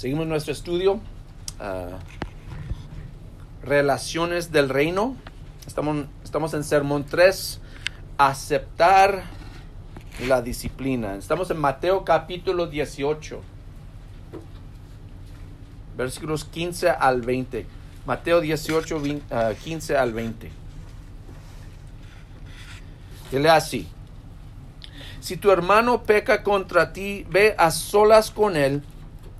[0.00, 0.98] Seguimos nuestro estudio.
[1.58, 1.98] ah,
[3.62, 5.14] relaciones del reino.
[5.66, 7.60] Estamos, estamos en sermón 3.
[8.16, 9.24] Aceptar
[10.26, 11.16] la disciplina.
[11.16, 13.42] Estamos en Mateo capítulo 18.
[15.98, 17.66] Versículos 15 al 20.
[18.06, 20.50] Mateo 18, vein- ah, 15 al 20.
[23.32, 23.86] Y lee así.
[25.20, 28.82] Si tu hermano peca contra ti, ve a solas con él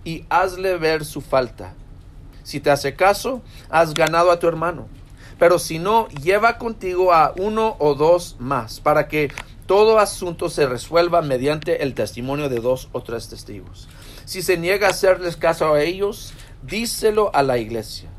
[0.05, 1.75] y hazle ver su falta.
[2.43, 4.89] Si te hace caso, has ganado a tu hermano.
[5.39, 9.33] Pero si no, lleva contigo a uno o dos más, para que
[9.67, 13.89] todo asunto se resuelva mediante el testimonio de dos o tres testigos.
[14.25, 18.11] Si se niega a hacerles caso a ellos, díselo a la iglesia.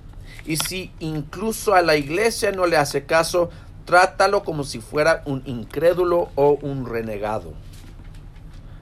[0.46, 3.50] Y si incluso a la iglesia no le hace caso,
[3.86, 7.54] trátalo como si fuera un incrédulo o un renegado.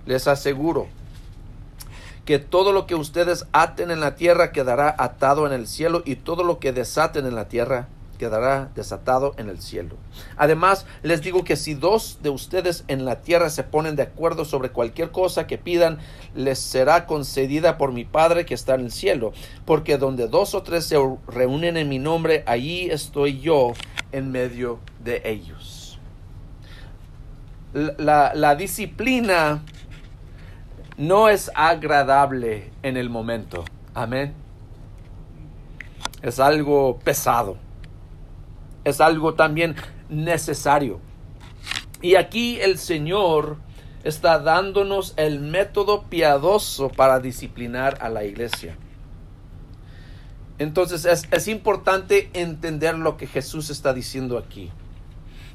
[0.05, 0.87] Les aseguro
[2.29, 6.15] que todo lo que ustedes aten en la tierra quedará atado en el cielo y
[6.15, 7.87] todo lo que desaten en la tierra
[8.19, 9.95] quedará desatado en el cielo.
[10.37, 14.45] Además, les digo que si dos de ustedes en la tierra se ponen de acuerdo
[14.45, 15.97] sobre cualquier cosa que pidan,
[16.35, 19.33] les será concedida por mi Padre que está en el cielo.
[19.65, 23.73] Porque donde dos o tres se reúnen en mi nombre, allí estoy yo
[24.11, 25.97] en medio de ellos.
[27.73, 29.63] La, la- la disciplina
[30.99, 33.63] no es agradable en el momento.
[33.93, 34.33] Amén.
[36.21, 37.55] Es algo pesado.
[38.83, 39.77] Es algo también
[40.09, 40.99] necesario.
[42.01, 43.55] Y aquí el Señor
[44.03, 48.75] está dándonos el método piadoso para disciplinar a la iglesia.
[50.57, 54.69] Entonces es, es importante entender lo que Jesús está diciendo aquí.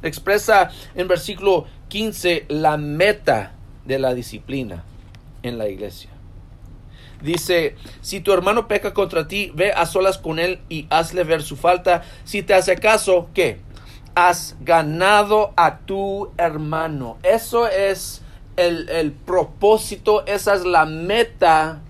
[0.02, 3.52] Expresa en versículo 15 la meta
[3.84, 4.84] de la disciplina
[5.44, 6.10] en la iglesia.
[7.22, 11.42] Dice, si tu hermano peca contra ti, ve a solas con él y hazle ver
[11.42, 12.02] su falta.
[12.24, 13.60] Si te hace caso, ¿qué?
[14.16, 17.18] Has ganado a tu hermano.
[17.22, 18.22] Eso es
[18.56, 21.80] el, el propósito, esa es la meta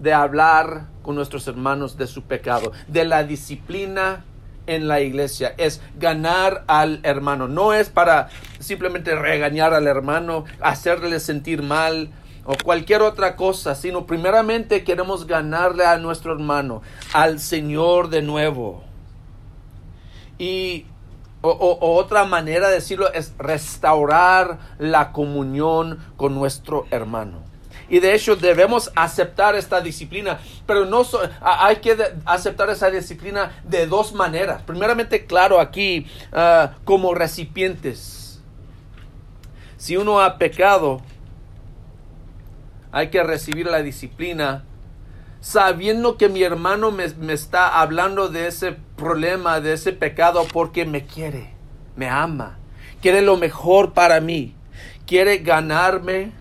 [0.00, 4.24] de hablar con nuestros hermanos de su pecado, de la disciplina
[4.66, 8.28] en la iglesia, es ganar al hermano, no es para
[8.60, 12.10] simplemente regañar al hermano, hacerle sentir mal
[12.44, 16.82] o cualquier otra cosa, sino primeramente queremos ganarle a nuestro hermano,
[17.12, 18.82] al Señor de nuevo.
[20.38, 20.86] Y
[21.42, 27.42] o, otra manera de decirlo es restaurar la comunión con nuestro hermano.
[27.88, 31.04] Y de hecho debemos aceptar esta disciplina, pero no
[31.42, 34.62] hay que aceptar esa disciplina de dos maneras.
[34.62, 38.40] Primeramente, claro, aquí ah, como recipientes.
[39.76, 41.02] Si uno ha pecado,
[42.92, 44.64] hay que recibir la disciplina
[45.40, 50.84] sabiendo que mi hermano me, me está hablando de ese problema, de ese pecado, porque
[50.86, 51.50] me quiere,
[51.96, 52.58] me ama,
[53.00, 54.54] quiere lo mejor para mí,
[55.04, 56.32] quiere ganarme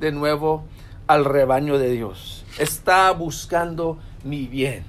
[0.00, 0.64] de nuevo
[1.06, 2.44] al rebaño de Dios.
[2.58, 4.84] Está buscando mi bien.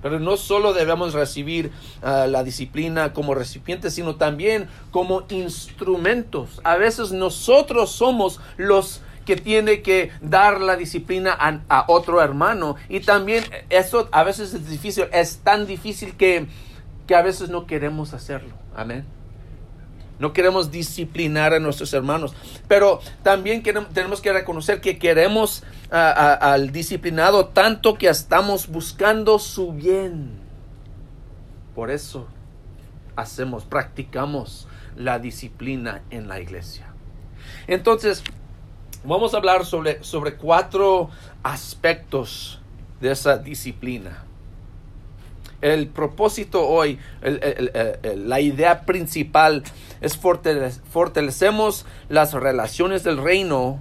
[0.00, 1.70] Pero no solo debemos recibir
[2.02, 6.60] ah, la disciplina como recipientes, sino también como instrumentos.
[6.64, 12.76] A veces nosotros somos los que tiene que dar la disciplina a, otro hermano.
[12.88, 16.46] Y también eso a veces es difícil, es tan difícil que,
[17.06, 18.54] que a veces no queremos hacerlo.
[18.74, 19.04] Amén.
[20.18, 22.34] No queremos disciplinar a nuestros hermanos,
[22.68, 29.72] pero también queremos- tenemos que reconocer que queremos al disciplinado tanto que estamos buscando su
[29.72, 30.30] bien.
[31.74, 32.28] Por eso
[33.16, 36.86] hacemos, practicamos la disciplina en la iglesia.
[37.66, 38.22] Entonces,
[39.04, 41.10] vamos a hablar sobre, sobre cuatro
[41.42, 42.60] aspectos
[43.00, 44.24] de esa disciplina.
[45.60, 49.62] El propósito hoy, la idea principal
[50.00, 53.80] es fortale- fortalecemos las relaciones del reino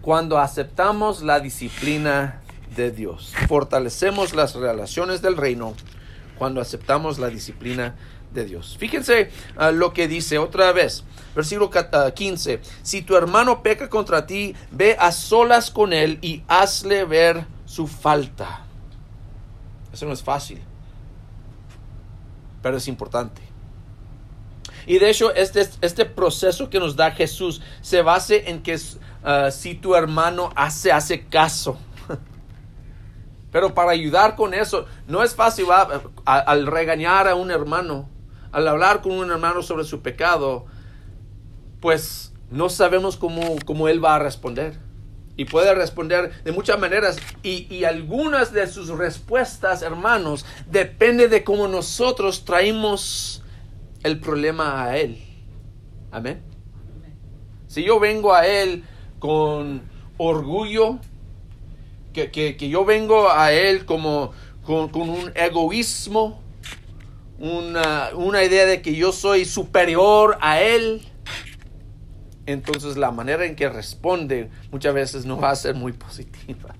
[0.00, 2.40] cuando aceptamos la disciplina
[2.74, 3.32] de Dios.
[3.46, 5.74] Fortalecemos las relaciones del reino
[6.38, 7.94] cuando aceptamos la disciplina de
[8.44, 8.76] Dios.
[8.78, 11.04] Fíjense ah, lo que dice otra vez,
[11.34, 12.60] versículo ca- ah, 15.
[12.82, 17.86] Si tu hermano peca contra ti, ve a solas con él y hazle ver su
[17.86, 18.64] falta.
[19.92, 20.60] Eso no es fácil,
[22.62, 23.42] pero es importante.
[24.86, 28.78] Y de hecho, este, este proceso que nos da Jesús se base en que
[29.24, 31.78] ah, si tu hermano hace, hace caso.
[33.50, 35.66] Pero para ayudar con eso, no es fácil
[36.24, 38.08] al regañar a un hermano,
[38.56, 40.64] al hablar con un hermano sobre su pecado,
[41.78, 44.78] pues no sabemos cómo, cómo él va a responder.
[45.36, 47.18] Y puede responder de muchas maneras.
[47.42, 53.42] Y, y, algunas de sus respuestas, hermanos, depende de cómo nosotros traemos
[54.02, 55.22] el problema a Él.
[56.10, 56.42] Amén.
[57.66, 58.84] Si yo vengo a Él
[59.18, 59.82] con
[60.16, 60.98] orgullo,
[62.14, 64.32] que, que, que yo vengo a Él como
[64.62, 66.45] con, con un egoísmo,
[67.38, 71.02] una, una idea de que yo soy superior a Él,
[72.46, 76.74] entonces la manera en que responde muchas veces no va a ser muy positiva.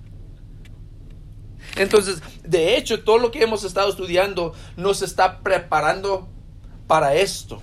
[1.75, 6.27] Entonces, de hecho, todo lo que hemos estado estudiando nos está preparando
[6.87, 7.61] para esto.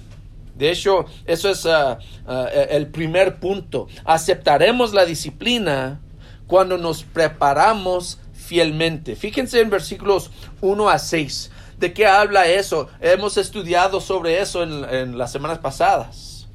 [0.55, 1.97] De hecho, eso es uh,
[2.27, 3.89] uh, el primer punto.
[4.05, 6.01] Aceptaremos la disciplina
[6.47, 9.17] cuando nos preparamos fielmente.
[9.17, 10.31] Fíjense en versículos
[10.61, 11.51] 1 a 6.
[11.85, 12.89] ¿De qué habla eso?
[12.99, 16.49] Hemos estudiado sobre eso en, las semanas pasadas.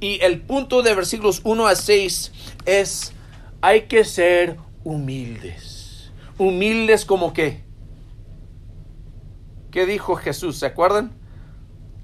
[0.00, 2.32] Y el punto de versículos 1 a 6
[2.64, 3.12] es,
[3.60, 6.10] hay que ser humildes.
[6.36, 7.62] Humildes como qué.
[9.70, 10.58] ¿Qué dijo Jesús?
[10.58, 11.12] ¿Se acuerdan?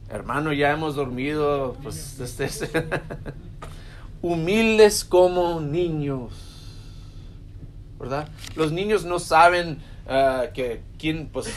[0.08, 1.76] Hermano, ya hemos dormido.
[1.82, 2.48] Pues, este,
[4.22, 6.32] humildes como niños.
[7.98, 8.28] ¿Verdad?
[8.54, 11.48] Los niños no saben uh, que, quien, pues,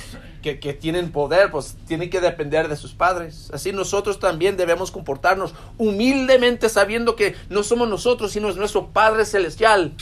[0.42, 3.50] que, que, tienen poder, pues tienen que depender de sus padres.
[3.54, 9.26] Así nosotros también debemos comportarnos humildemente sabiendo que no somos nosotros, sino es nuestro Padre
[9.26, 9.94] Celestial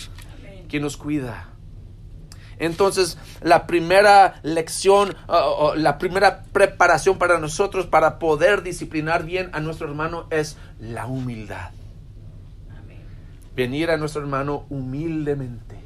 [0.69, 1.48] quien nos cuida.
[2.60, 9.50] Entonces, la primera lección, uh, uh, la primera preparación para nosotros para poder disciplinar bien
[9.54, 11.72] a nuestro hermano es la humildad.
[12.78, 13.00] Amén.
[13.56, 15.79] Venir a nuestro hermano humildemente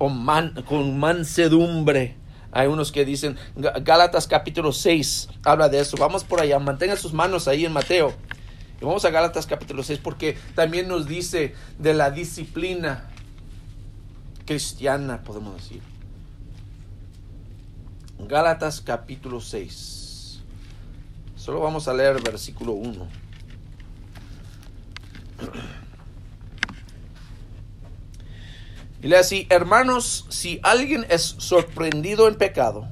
[0.00, 2.16] o man, con mansedumbre.
[2.52, 5.96] Hay unos que dicen, Gálatas capítulo 6 habla de eso.
[5.98, 8.14] Vamos por allá, mantengan sus manos ahí en Mateo.
[8.80, 13.10] Y vamos a Gálatas capítulo 6 porque también nos dice de la disciplina
[14.46, 15.82] cristiana, podemos decir.
[18.20, 20.40] Gálatas capítulo 6.
[21.36, 23.06] Solo vamos a leer versículo 1.
[29.02, 32.86] Y le así, hermanos, si alguien es sorprendido en pecado,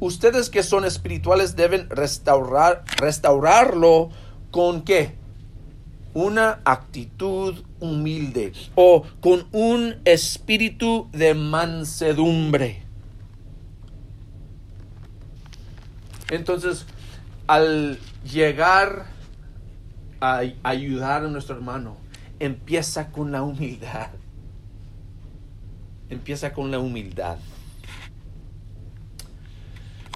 [0.00, 4.08] ustedes que son espirituales deben restaurar, restaurarlo
[4.50, 5.14] con qué?
[6.14, 12.82] Una actitud humilde o con un espíritu de mansedumbre.
[16.30, 16.86] Entonces,
[17.46, 19.06] al llegar
[20.22, 21.98] a ayudar a nuestro hermano,
[22.40, 24.08] empieza con la humildad
[26.10, 27.38] empieza con la humildad.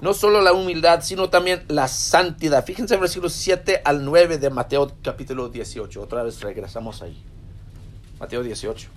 [0.01, 2.65] No solo la humildad, sino también la santidad.
[2.65, 6.01] Fíjense en versículos 7 al 9 de Mateo capítulo 18.
[6.01, 7.23] Otra vez regresamos ahí.
[8.19, 8.89] Mateo 18.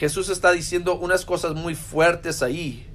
[0.00, 2.86] Jesús está diciendo unas cosas muy fuertes ahí,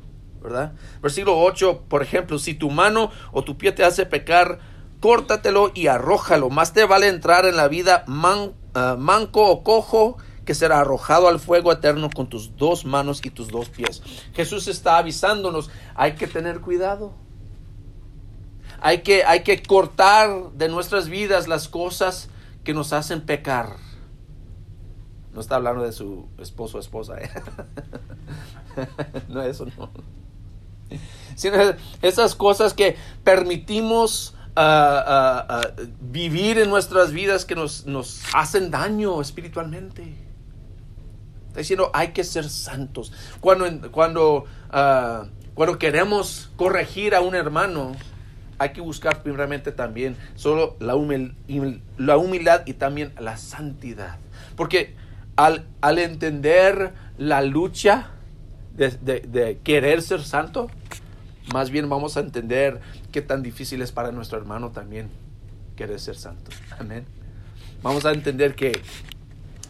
[0.42, 0.74] ¿verdad?
[1.04, 4.58] Versículo 8, por ejemplo, si tu mano o tu pie te hace pecar,
[5.02, 6.50] córtatelo y arrójalo.
[6.50, 11.28] Más te vale entrar en la vida man, uh, manco o cojo que será arrojado
[11.28, 14.04] al fuego eterno con tus dos manos y tus dos pies.
[14.34, 17.14] Jesús está avisándonos, hay que tener cuidado.
[18.80, 22.30] Hay que, hay que cortar de nuestras vidas las cosas
[22.64, 23.78] que nos hacen pecar.
[25.34, 27.16] No está hablando de su esposo o esposa.
[27.20, 27.30] ¿eh?
[29.28, 29.90] no, eso no.
[31.36, 31.58] Sino
[32.02, 34.35] esas cosas que permitimos
[36.02, 40.16] vivir en nuestras vidas que nos, nos hacen daño espiritualmente.
[41.48, 43.14] Está diciendo, hay que ser santos.
[43.40, 47.94] Cuando, cuando, uh, cuando queremos corregir a un hermano,
[48.58, 50.96] hay que buscar primeramente también solo la,
[51.98, 54.18] la humildad y también la santidad.
[54.56, 54.96] Porque
[55.36, 58.12] al, al entender la lucha
[58.76, 60.70] de, de, de, querer ser santo,
[61.54, 62.82] más bien vamos a entender
[63.16, 65.10] qué tan difícil es para nuestro hermano también
[65.78, 66.52] querer ser santo.
[66.78, 67.06] Amén.
[67.82, 68.74] Vamos a entender que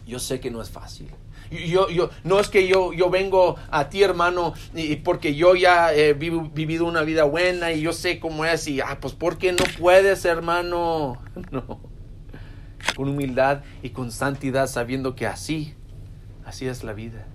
[0.04, 1.08] yo sé que no es fácil.
[1.52, 5.94] Yo, yo, no es que yo, yo vengo a ti, hermano, y porque yo ya
[5.94, 9.52] he vivido una vida buena y yo sé cómo es, y ah, pues ¿por qué
[9.52, 11.22] no puedes, hermano?
[11.52, 11.78] No.
[12.96, 15.74] Con humildad y con santidad, sabiendo que así,
[16.44, 17.28] así es la vida.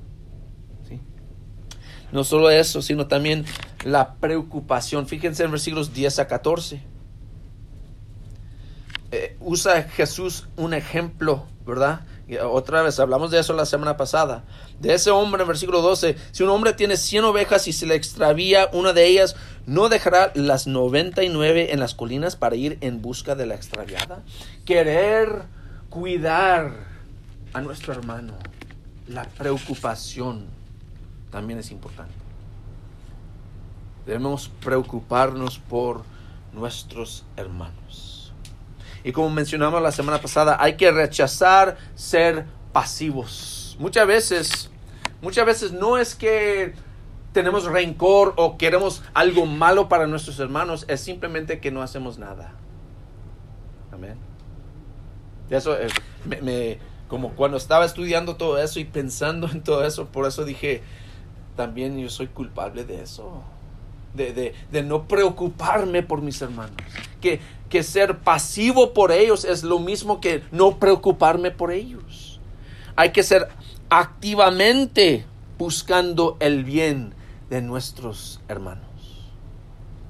[2.11, 3.45] No solo eso, sino también
[3.83, 5.07] la preocupación.
[5.07, 6.81] Fíjense en versículos 10 a 14.
[9.11, 12.01] Eh, usa Jesús un ejemplo, ¿verdad?
[12.39, 14.43] otra vez, hablamos de eso la semana pasada.
[14.79, 17.95] De ese hombre en versículo 12, si un hombre tiene 100 ovejas y se le
[17.95, 19.35] extravía una de ellas,
[19.65, 24.23] ¿no dejará las 99 en las colinas para ir en busca de la extraviada?
[24.65, 25.43] Querer
[25.89, 26.73] cuidar
[27.53, 28.33] a nuestro hermano,
[29.07, 30.45] la preocupación
[31.31, 32.20] también es importante.
[34.11, 36.03] Debemos preocuparnos por
[36.51, 38.33] nuestros hermanos.
[39.05, 43.77] Y como mencionamos la semana pasada, hay que rechazar ser pasivos.
[43.79, 44.69] Muchas veces,
[45.21, 46.73] muchas veces no es que
[47.31, 52.51] tenemos rencor o queremos algo malo para nuestros hermanos, es simplemente que no hacemos nada.
[53.93, 54.17] Amén.
[55.49, 55.87] Eso eh,
[56.25, 60.83] me, como cuando estaba estudiando todo eso y pensando en todo eso, por eso dije,
[61.55, 63.41] también yo soy culpable de eso
[64.13, 64.53] de,
[64.83, 66.75] no preocuparme por mis hermanos.
[67.19, 67.39] Que,
[67.69, 72.39] que ser pasivo por ellos es lo mismo que no preocuparme por ellos.
[72.95, 73.47] Hay que ser
[73.89, 75.25] activamente
[75.57, 77.13] buscando el bien
[77.49, 78.90] de nuestros hermanos.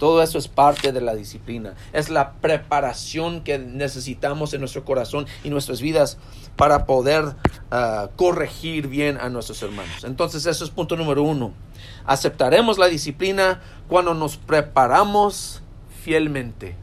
[0.02, 1.76] Todo eso es parte de la disciplina.
[1.94, 6.18] Es la preparación que necesitamos en nuestro corazón y nuestras vidas
[6.56, 7.36] para poder
[7.70, 10.04] ah, corregir bien a nuestros hermanos.
[10.04, 11.54] Entonces, eso es punto número uno.
[12.04, 15.62] Aceptaremos la disciplina cuando nos preparamos
[16.04, 16.76] fielmente.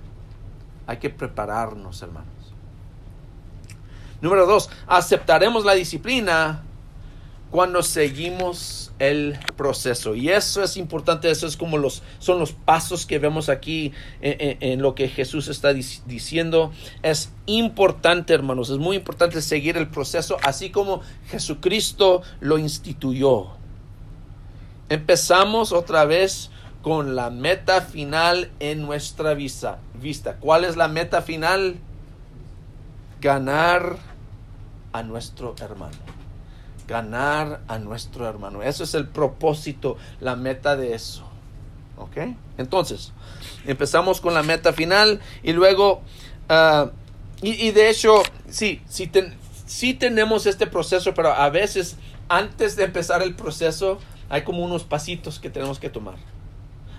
[0.87, 2.55] Hay que prepararnos, hermanos.
[4.21, 6.63] Número dos, aceptaremos la disciplina
[7.51, 10.15] cuando seguimos el proceso.
[10.15, 14.83] Y eso es importante, eso es como los, son los pasos que vemos aquí en,
[14.83, 16.73] lo que Jesús está diciendo.
[17.03, 21.01] Es importante, hermanos, es muy importante seguir el proceso así como
[21.31, 23.49] Jesucristo lo instituyó.
[24.89, 26.51] Empezamos otra vez
[26.83, 29.79] con la meta final en nuestra vista.
[29.95, 30.37] vista.
[30.37, 31.77] ¿Cuál es la meta final?
[33.21, 33.99] Ganar
[34.93, 36.08] a nuestro hermano
[36.89, 38.63] ganar a nuestro hermano.
[38.63, 41.23] Eso es el propósito, la meta de eso.
[41.99, 42.17] ¿Ok?
[42.57, 43.13] Entonces,
[43.67, 46.01] empezamos con la meta final y luego,
[46.49, 46.91] ah,
[47.41, 49.09] y, de hecho, sí, sí,
[49.67, 51.97] sí tenemos este proceso, pero a veces
[52.29, 56.17] antes de empezar el proceso hay como unos pasitos que tenemos que tomar.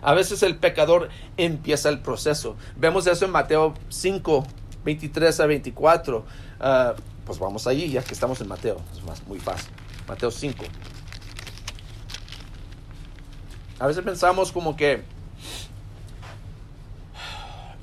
[0.01, 2.55] A veces el pecador empieza el proceso.
[2.77, 4.46] Vemos eso en Mateo 5,
[4.86, 6.19] 23 a 24.
[6.19, 6.24] Uh,
[7.25, 8.81] pues vamos allí, ya que estamos en Mateo.
[8.93, 9.72] Es más, muy fácil.
[10.09, 10.65] Mateo 5.
[13.77, 15.03] A veces pensamos como que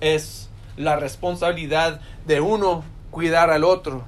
[0.00, 4.02] es la responsabilidad de uno cuidar al otro,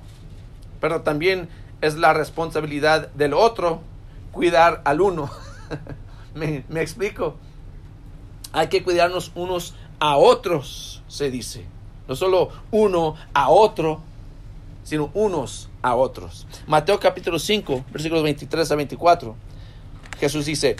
[0.80, 1.48] pero también
[1.80, 3.82] es la responsabilidad del otro
[4.32, 5.30] cuidar al uno.
[6.34, 7.36] ¿Me, ¿Me, explico?
[8.52, 11.66] Hay que cuidarnos unos a otros, se dice.
[12.08, 14.00] No solo uno a otro,
[14.82, 16.46] sino unos otros.
[16.66, 19.36] Mateo capítulo 5, versículos 23 a 24.
[20.18, 20.76] Jesús dice,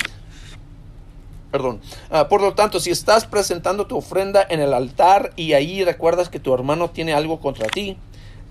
[1.50, 5.84] perdón, ah, por lo tanto, si estás presentando tu ofrenda en el altar y ahí
[5.84, 7.96] recuerdas que tu hermano tiene algo contra ti,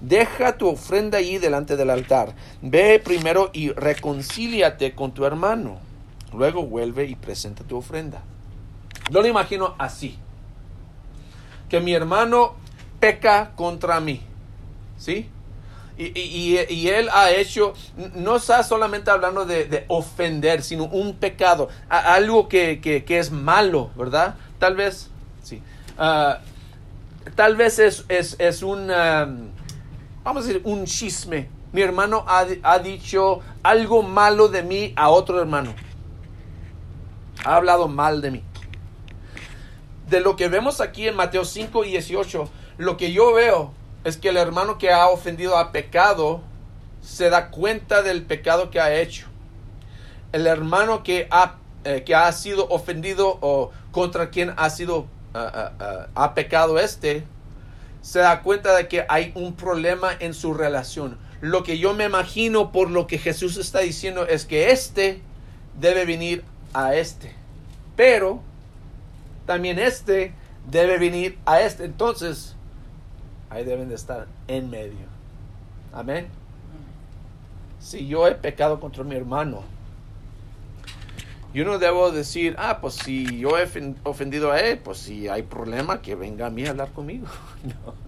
[0.01, 2.33] deja tu ofrenda ahí delante del altar.
[2.61, 5.79] Ve primero y reconcíliate con tu hermano.
[6.33, 8.21] Luego vuelve y presenta tu ofrenda.
[9.09, 10.17] Yo lo imagino así.
[11.69, 12.55] Que mi hermano
[12.99, 14.21] peca contra mí.
[14.97, 15.29] ¿Sí?
[15.97, 17.73] Y, él ha hecho,
[18.13, 24.35] no está solamente hablando de, ofender, sino un pecado, algo que, es malo, ¿verdad?
[24.59, 25.09] Tal vez,
[25.41, 25.61] sí.
[25.97, 26.39] Ah,
[27.35, 28.87] tal vez es, es, un,
[30.23, 31.49] vamos a decir, un chisme.
[31.71, 35.73] Mi hermano ha, ha dicho algo malo de mí a otro hermano.
[37.43, 38.43] Ha hablado mal de mí.
[40.07, 43.73] De lo que vemos aquí en Mateo 5 y 18, lo que yo veo
[44.07, 46.39] es que el hermano que ha ofendido a pecado
[47.01, 49.27] se da cuenta del pecado que ha hecho.
[50.31, 55.73] El hermano que ha, eh, que ha sido ofendido o contra quien ha sido ah,
[55.77, 57.25] ah, ha pecado este
[58.01, 61.17] se da cuenta de que hay un problema en su relación.
[61.41, 65.21] Lo que yo me imagino por lo que Jesús está diciendo es que este
[65.77, 67.35] debe venir a este.
[67.97, 68.41] Pero
[69.45, 70.31] también este
[70.65, 71.83] debe venir a este.
[71.83, 72.56] Entonces,
[73.49, 75.05] ahí deben de estar en medio.
[75.93, 76.27] Amén.
[77.79, 79.63] Si yo he pecado contra mi hermano,
[81.53, 83.67] yo no debo decir, ah, pues si yo he
[84.03, 87.27] ofendido a él, pues si hay problema, que venga a mí a hablar conmigo.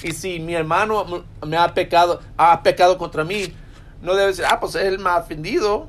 [0.00, 3.52] Y si mi hermano me ha pecado, ha pecado contra mí,
[4.00, 5.88] no debe decir, ah, pues él me ha ofendido.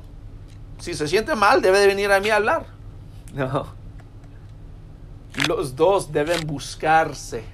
[0.80, 2.66] Si se siente mal, debe de venir a mí a hablar.
[3.32, 3.79] No
[5.48, 7.44] los dos deben buscarse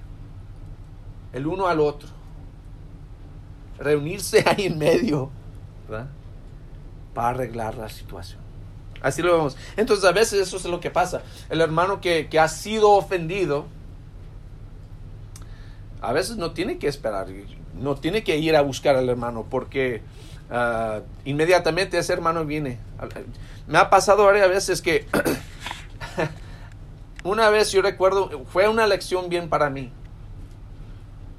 [1.33, 2.09] el uno al otro.
[3.79, 5.31] reunirse ahí en medio,
[5.89, 6.09] ¿verdad?
[7.13, 8.41] Para arreglar la situación.
[9.03, 9.57] Así lo vemos.
[9.77, 11.23] Entonces a veces eso es lo que pasa.
[11.51, 13.67] El hermano que, que ha sido ofendido,
[16.01, 17.27] a veces no tiene que esperar,
[17.75, 20.03] no tiene que ir a buscar al hermano porque
[20.51, 22.79] ah, inmediatamente ese hermano viene.
[23.67, 25.07] Me ha pasado varias veces que
[27.31, 29.91] una vez yo recuerdo, fue una lección bien para mí.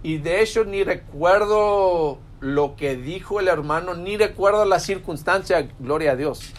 [0.03, 6.12] Y de hecho ni recuerdo lo que dijo el hermano, ni recuerdo la circunstancia, gloria
[6.12, 6.53] a Dios.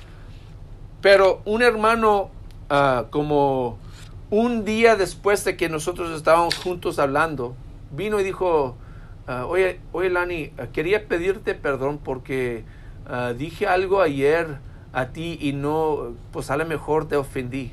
[1.00, 2.30] Pero un hermano,
[2.68, 3.78] ah, como
[4.30, 7.54] un día después de que nosotros estábamos juntos hablando,
[7.92, 8.76] vino y dijo,
[9.26, 12.64] ah, oye, oye Lani, ah, quería pedirte perdón porque
[13.38, 14.58] dije algo ayer
[14.92, 17.72] a ti y no, pues a lo mejor te ofendí.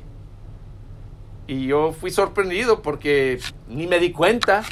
[1.46, 4.62] Y yo fui sorprendido porque ni me di cuenta.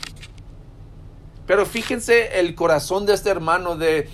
[1.46, 4.08] Pero fíjense el corazón de este hermano de,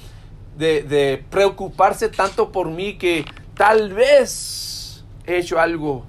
[0.57, 3.25] de, preocuparse tanto por mí que
[3.61, 6.07] Tal vez he hecho algo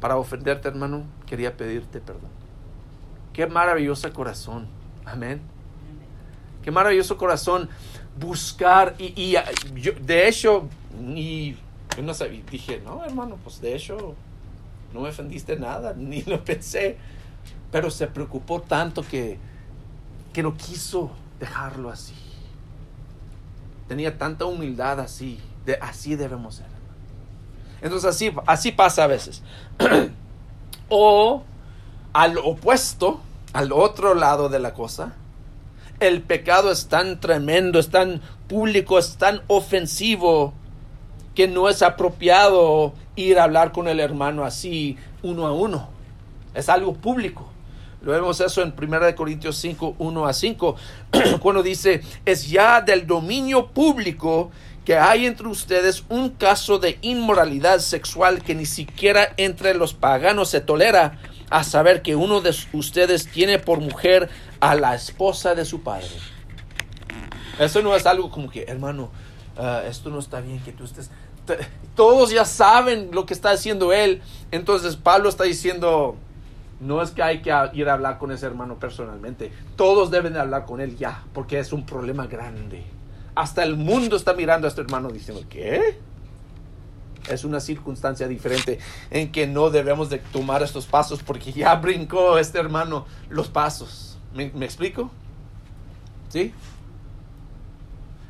[0.00, 1.04] para ofenderte, hermano.
[1.24, 2.32] Quería pedirte perdón.
[3.32, 4.66] Qué maravilloso corazón.
[5.04, 5.40] Amén.
[6.64, 7.68] Qué maravilloso corazón
[8.18, 8.96] buscar.
[8.98, 9.36] Y,
[9.76, 10.68] yo, de hecho,
[11.00, 11.56] ni,
[11.96, 14.16] yo no sabía, dije, no, hermano, pues de hecho,
[14.94, 16.96] no me ofendiste nada, ni lo pensé.
[17.70, 19.38] Pero se preocupó tanto que,
[20.32, 22.14] que no quiso dejarlo así.
[23.88, 25.38] Tenía tanta humildad así
[25.80, 26.66] así debemos ser.
[27.80, 29.42] Entonces así, así pasa a veces.
[30.88, 31.42] o
[32.12, 33.20] al opuesto,
[33.52, 35.14] al otro lado de la cosa,
[36.00, 40.52] el pecado es tan tremendo, es tan público, es tan ofensivo
[41.34, 45.88] que no es apropiado ir a hablar con el hermano así uno a uno.
[46.54, 47.50] Es algo público.
[48.02, 50.76] Lo vemos eso en 1 Corintios 5, 1 a 5,
[51.40, 54.50] cuando dice, es ya del dominio público
[54.84, 60.50] que hay entre ustedes un caso de inmoralidad sexual que ni siquiera entre los paganos
[60.50, 61.18] se tolera,
[61.50, 64.28] a saber que uno de ustedes tiene por mujer
[64.60, 66.08] a la esposa de su padre.
[67.58, 69.10] Eso no es algo como que, hermano,
[69.56, 71.10] ah, esto no está bien que tú estés...
[71.94, 74.22] Todos ya saben lo que está haciendo él.
[74.50, 76.16] Entonces Pablo está diciendo,
[76.80, 79.52] no es que hay que ir a hablar con ese hermano personalmente.
[79.76, 82.84] Todos deben de hablar con él ya, porque es un problema grande.
[83.34, 85.98] Hasta el mundo está mirando a este hermano diciendo, ¿qué?
[87.28, 88.78] Es una circunstancia diferente
[89.10, 94.18] en que no debemos de tomar estos pasos porque ya brincó este hermano los pasos.
[94.34, 95.10] ¿Me, explico?
[96.28, 96.52] ¿Sí?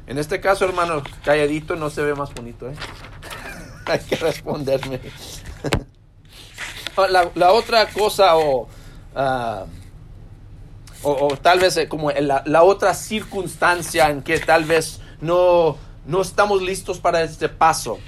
[0.07, 2.75] En este caso, hermano, calladito no se ve más bonito, ¿eh?
[3.87, 5.01] Hay que responderme.
[7.35, 8.69] la, otra cosa o...
[9.15, 9.65] Ah,
[11.05, 16.63] o, tal vez eh, como la, otra circunstancia en que tal vez no, no estamos
[16.63, 17.99] listos para este paso.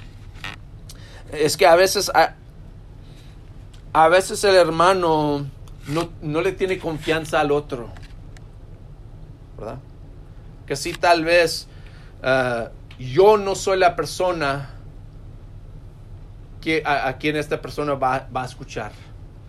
[1.31, 2.11] Es que a veces,
[3.93, 5.45] a, veces el hermano
[5.87, 7.89] no, le tiene confianza al otro.
[9.57, 9.77] ¿Verdad?
[10.65, 11.67] Que si tal vez
[12.23, 14.71] eh, yo no soy la persona
[16.61, 18.91] que, a, quien esta persona va, va a escuchar.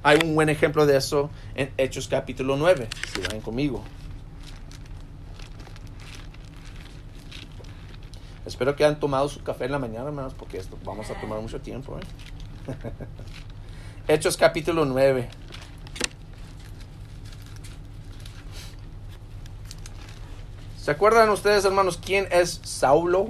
[0.02, 3.82] Hay un buen ejemplo de eso en Hechos capítulo 9, si van conmigo.
[8.48, 11.38] Espero que hayan tomado su café en la mañana, hermanos, porque esto vamos a tomar
[11.40, 11.98] mucho tiempo.
[11.98, 12.02] ¿eh?
[14.08, 15.28] Hechos capítulo 9.
[20.88, 23.28] ¿Se acuerdan ustedes, hermanos, quién es Saulo?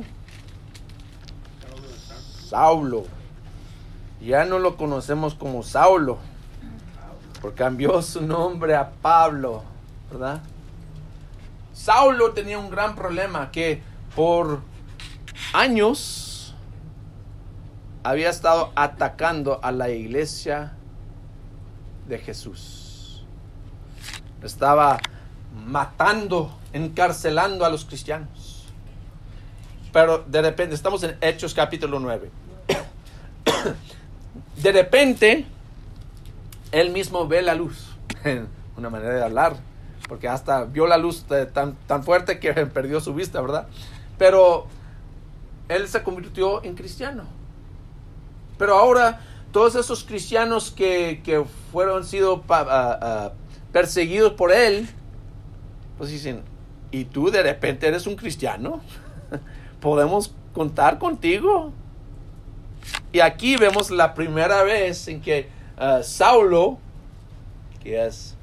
[2.47, 3.05] Saulo.
[4.21, 6.19] Ya no lo conocemos como Saulo
[7.43, 9.65] porque cambió su nombre a Pablo,
[10.09, 10.41] ¿verdad?
[11.73, 13.83] Saulo tenía un gran problema que
[14.15, 14.61] por
[15.53, 16.55] años
[18.05, 20.75] había estado atacando a la iglesia
[22.07, 23.27] de Jesús.
[24.45, 25.01] Estaba
[25.55, 28.67] matando, encarcelando a los cristianos.
[29.93, 32.31] Pero de repente, estamos en Hechos capítulo 9.
[34.63, 35.47] De repente,
[36.73, 37.97] él mismo ve la luz.
[38.77, 39.57] Una manera de hablar,
[40.09, 43.69] porque hasta vio la luz tan, tan fuerte que perdió su vista, ¿verdad?
[44.19, 44.67] Pero
[45.69, 47.25] él se convirtió en cristiano.
[48.59, 49.21] Pero ahora
[49.53, 52.43] todos esos cristianos que, que fueron sido
[53.73, 54.89] perseguidos por él,
[55.99, 56.43] pues dicen,
[56.91, 58.81] ¿y tú de repente eres un cristiano?
[59.81, 61.73] ¿Podemos contar contigo?
[63.13, 66.77] Y aquí vemos la primera vez en que Ah, Saulo,
[67.81, 68.35] que es,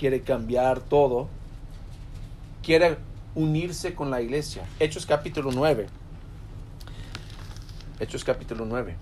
[0.00, 1.28] quiere cambiar todo,
[2.60, 2.98] quiere
[3.36, 4.64] unirse con la iglesia.
[4.80, 5.86] Hechos capítulo 9.
[8.00, 8.96] Hechos capítulo 9.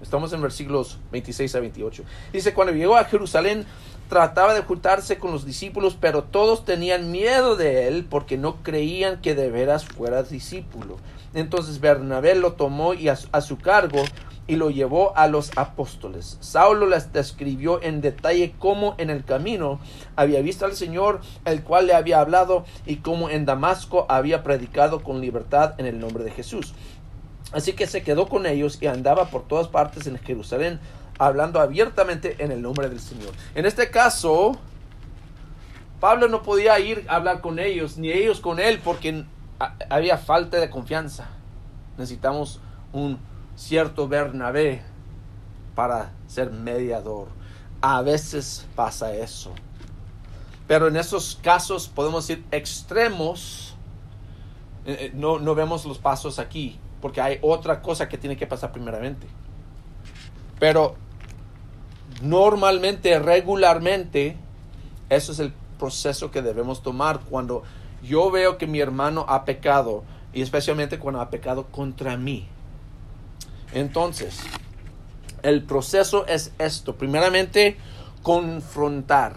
[0.00, 2.04] Estamos en versículos 26 a 28.
[2.32, 3.66] Dice, cuando llegó a Jerusalén,
[4.10, 9.20] trataba de juntarse con los discípulos, pero todos tenían miedo de él porque no creían
[9.20, 10.96] que de veras fuera discípulo.
[11.32, 14.02] Entonces Bernabé lo tomó y a, su cargo
[14.48, 16.38] y lo llevó a los apóstoles.
[16.40, 19.78] Saulo les describió en detalle cómo en el camino
[20.16, 25.04] había visto al Señor, el cual le había hablado, y cómo en Damasco había predicado
[25.04, 26.74] con libertad en el nombre de Jesús.
[27.52, 30.80] Así que se quedó con ellos y andaba por todas partes en Jerusalén,
[31.20, 33.34] hablando abiertamente en el nombre del Señor.
[33.54, 34.58] En este caso,
[36.00, 39.26] Pablo no podía ir a hablar con ellos, ni ellos con él, porque
[39.90, 41.28] había falta de confianza.
[41.98, 42.58] Necesitamos
[42.94, 43.18] un
[43.54, 44.80] cierto Bernabé
[45.74, 47.28] para ser mediador.
[47.82, 49.52] A veces pasa eso.
[50.66, 53.74] Pero en esos casos podemos decir extremos.
[54.86, 58.46] Eh, eh, no, no vemos los pasos aquí, porque hay otra cosa que tiene que
[58.46, 59.26] pasar primeramente.
[60.58, 60.96] Pero
[62.20, 64.36] normalmente, regularmente,
[65.08, 67.62] eso es el proceso que debemos tomar cuando
[68.02, 72.46] yo veo que mi hermano ha pecado y especialmente cuando ha pecado contra mí.
[73.72, 74.40] Entonces,
[75.42, 76.96] el proceso es esto.
[76.96, 77.76] Primeramente,
[78.22, 79.36] confrontar.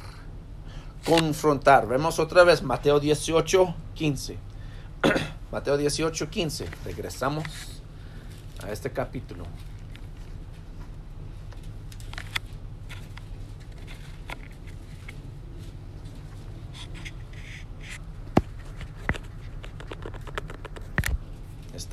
[1.06, 1.88] Confrontar.
[1.88, 4.38] Vemos otra vez Mateo 18, 15.
[5.52, 6.66] Mateo 18, 15.
[6.86, 7.44] Regresamos
[8.66, 9.46] a este capítulo.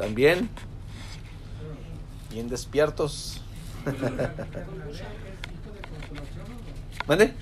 [0.01, 0.49] ¿Están bien?
[2.31, 3.43] Bien despiertos.
[7.07, 7.35] ¿Mande?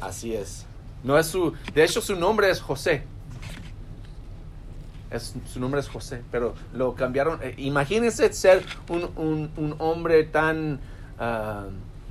[0.00, 0.66] Así es.
[1.04, 3.04] No es su, de hecho su nombre es José.
[5.12, 7.38] Es, su nombre es José, pero lo cambiaron.
[7.40, 10.80] Eh, imagínense ser un, hombre tan,
[11.20, 11.70] uh,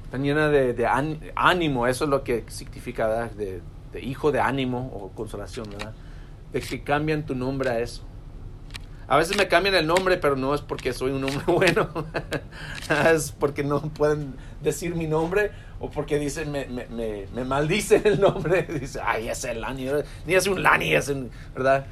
[0.09, 0.87] tan lleno de,
[1.35, 5.93] ánimo, eso es lo que significa, De, de, hijo de ánimo o consolación, ¿verdad?
[6.51, 8.03] De que cambian tu nombre a eso.
[9.07, 11.89] A veces me cambian el nombre, pero no es porque soy un hombre bueno.
[13.11, 18.21] es porque no pueden decir mi nombre o porque dicen, me, me, me, maldicen el
[18.21, 18.63] nombre.
[18.79, 19.87] Dice, ay, es el Lani.
[20.27, 21.87] Ni es un Lani, es un, ¿verdad?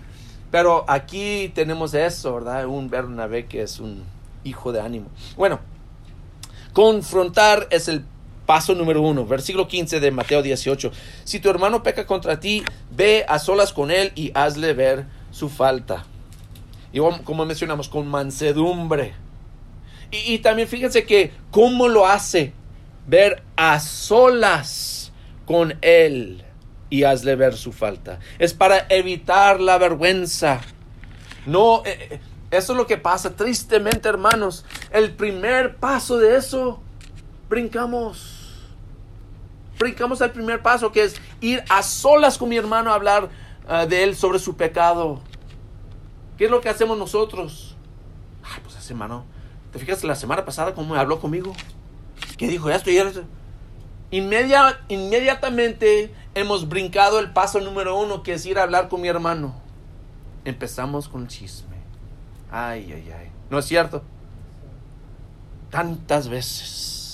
[0.51, 2.67] Pero aquí tenemos eso, ¿verdad?
[2.67, 4.03] Un Bernabé que es un
[4.43, 5.09] hijo de ánimo.
[5.35, 5.59] Bueno,
[6.73, 8.05] confrontar es el
[8.47, 10.89] Paso número uno, versículo 15 de Mateo 18.
[11.25, 15.49] Si tu hermano peca contra ti, ve a solas con él y hazle ver su
[15.49, 16.05] falta.
[16.93, 19.15] Y como mencionamos, con mansedumbre.
[20.11, 22.53] Y, también fíjense que cómo lo hace,
[23.05, 25.11] ver a solas
[25.45, 26.45] con él
[26.89, 28.19] y hazle ver su falta.
[28.39, 30.61] Es para evitar la vergüenza.
[31.45, 32.19] No, eh, eh,
[32.51, 34.63] eso es lo que pasa tristemente, hermanos.
[34.91, 36.81] El primer paso de eso,
[37.49, 38.36] brincamos
[39.77, 43.29] brincamos al primer paso, que es ir a solas con mi hermano a hablar
[43.67, 45.21] ah, de él sobre su pecado.
[46.37, 47.75] ¿Qué es lo que hacemos nosotros?
[48.43, 49.25] Ay, pues ese hermano,
[49.71, 51.53] ¿te fijas la semana pasada cómo habló conmigo?
[52.37, 52.99] ¿Qué dijo esto y
[54.89, 59.55] inmediatamente hemos brincado el paso número uno, que es ir a hablar con mi hermano.
[60.45, 61.75] Empezamos con el chisme.
[62.49, 63.31] Ay, ay, ay.
[63.49, 64.03] ¿No es cierto?
[65.69, 67.06] Tantas veces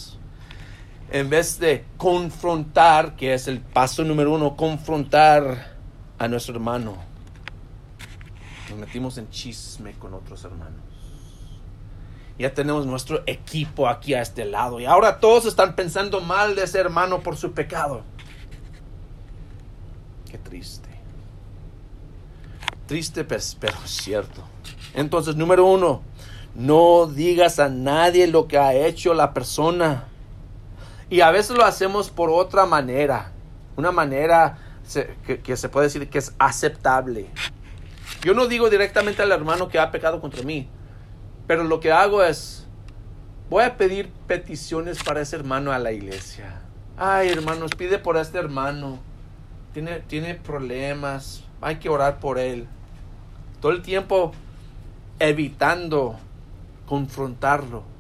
[1.09, 5.75] en vez de confrontar, que es el paso número uno, confrontar
[6.17, 6.97] a nuestro hermano,
[8.69, 10.81] nos metimos en chisme con otros hermanos.
[12.39, 16.63] Ya tenemos nuestro equipo aquí a este lado y ahora todos están pensando mal de
[16.63, 18.03] ese hermano por su pecado.
[20.29, 20.89] Qué triste.
[22.87, 24.41] Triste, pues, pero cierto.
[24.95, 26.01] Entonces, número uno,
[26.55, 30.07] no digas a nadie lo que ha hecho la persona
[31.13, 33.33] y a veces lo hacemos por otra manera,
[33.75, 34.57] una manera
[35.43, 37.27] que, se puede decir que es aceptable.
[38.23, 40.67] Yo no digo directamente al hermano que ha pecado contra mí,
[41.45, 42.65] pero lo que hago es,
[43.47, 46.63] voy a pedir peticiones para ese hermano a la iglesia.
[46.97, 48.97] Ay, hermanos, pide por este hermano.
[49.71, 52.65] Tiene, tiene problemas, hay que orar por él.
[53.61, 54.31] Todo el tiempo
[55.19, 56.17] evitando
[56.87, 57.92] confrontarlo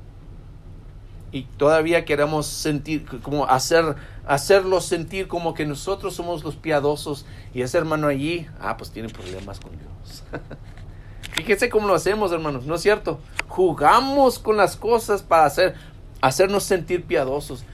[1.33, 3.95] y todavía queremos sentir, como hacer,
[4.27, 9.09] hacerlo sentir como que nosotros somos los piadosos y ese hermano allí, ah, pues tiene
[9.09, 10.23] problemas con Dios.
[11.33, 13.19] Fíjense cómo lo hacemos, hermanos, ¿no es cierto?
[13.47, 15.73] Jugamos con las cosas para hacer,
[16.21, 17.65] hacernos sentir piadosos.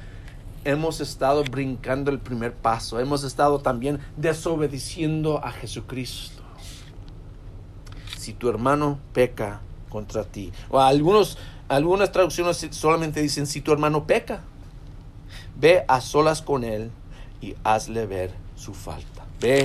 [0.64, 6.44] hemos estado brincando el primer paso, hemos estado también desobedeciendo a Jesucristo.
[8.18, 11.38] Si tu hermano peca contra ti, o algunos,
[11.70, 14.42] algunas traducciones solamente dicen si tu hermano peca,
[15.56, 16.92] ve a solas con él
[17.42, 19.26] y hazle ver su falta.
[19.40, 19.64] Ve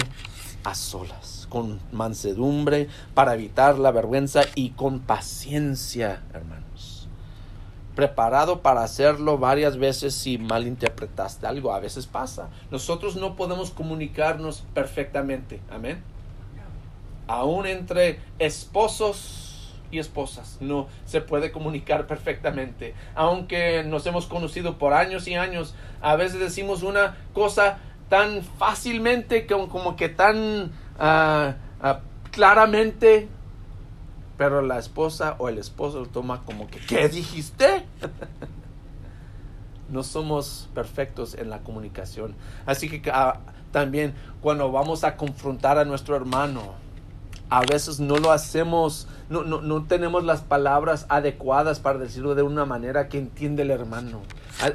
[0.63, 7.09] a solas, con mansedumbre, para evitar la vergüenza y con paciencia, hermanos.
[7.97, 11.73] Preparado para hacerlo varias veces si malinterpretaste algo.
[11.73, 12.49] A veces pasa.
[12.71, 15.61] Nosotros no podemos comunicarnos perfectamente.
[15.71, 16.03] Amén.
[17.27, 19.54] Aún entre esposos
[19.99, 22.95] esposas no se puede comunicar perfectamente.
[23.15, 27.79] Aunque nos hemos conocido por años y años, a veces decimos una cosa
[28.09, 33.29] tan fácilmente como, como que tan ah, ah, claramente,
[34.37, 37.85] pero la esposa o el esposo lo toma como que, ¿qué dijiste?
[39.89, 42.35] no somos perfectos en la comunicación.
[42.67, 46.75] Así que ah, también cuando vamos a confrontar a nuestro hermano,
[47.51, 52.43] a veces no lo hacemos, no, no, no, tenemos las palabras adecuadas para decirlo de
[52.43, 54.23] una manera que entiende el hermano.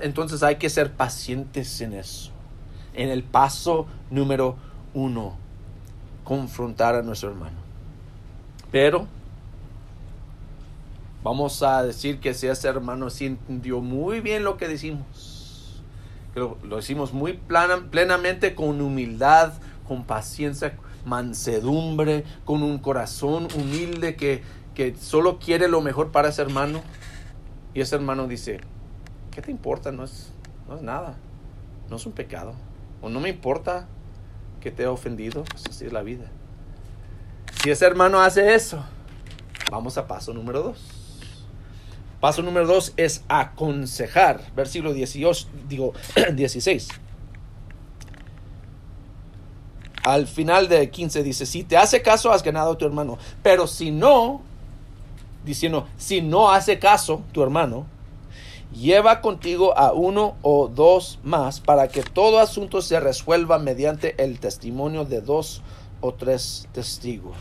[0.01, 2.31] Entonces hay que ser pacientes en eso.
[2.93, 4.55] En el paso número
[4.93, 5.35] uno,
[6.23, 7.57] confrontar a nuestro hermano.
[8.71, 9.07] Pero
[11.23, 15.81] vamos a decir que si ese hermano sí entendió muy bien lo que decimos,
[16.35, 19.53] lo, lo decimos muy plana, plenamente con humildad,
[19.87, 26.41] con paciencia, mansedumbre, con un corazón humilde que, que solo quiere lo mejor para ese
[26.41, 26.81] hermano.
[27.73, 28.61] Y ese hermano dice,
[29.31, 29.91] ¿qué te importa?
[29.91, 30.31] No es,
[30.67, 31.17] no es nada,
[31.89, 32.53] no es un pecado.
[33.01, 33.87] O no me importa
[34.59, 36.25] que te he ofendido, pues así es la vida.
[37.61, 38.83] Si ese hermano hace eso,
[39.71, 40.99] vamos a paso número dos.
[42.19, 44.41] Paso número dos es aconsejar.
[44.55, 45.93] Versículo 18, digo
[46.33, 46.89] 16.
[50.03, 53.17] Al final de 15 dice, si te hace caso, has ganado a tu hermano.
[53.43, 54.41] Pero si no,
[55.43, 57.85] diciendo, si no hace caso tu hermano,
[58.73, 64.39] lleva contigo a uno o dos más para que todo asunto se resuelva mediante el
[64.39, 65.61] testimonio de dos
[66.01, 67.35] o tres testigos.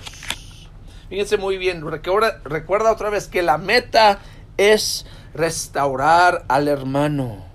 [1.08, 4.18] Fíjense muy bien, recuerda, recuerda otra vez que la meta
[4.56, 7.47] es restaurar al hermano.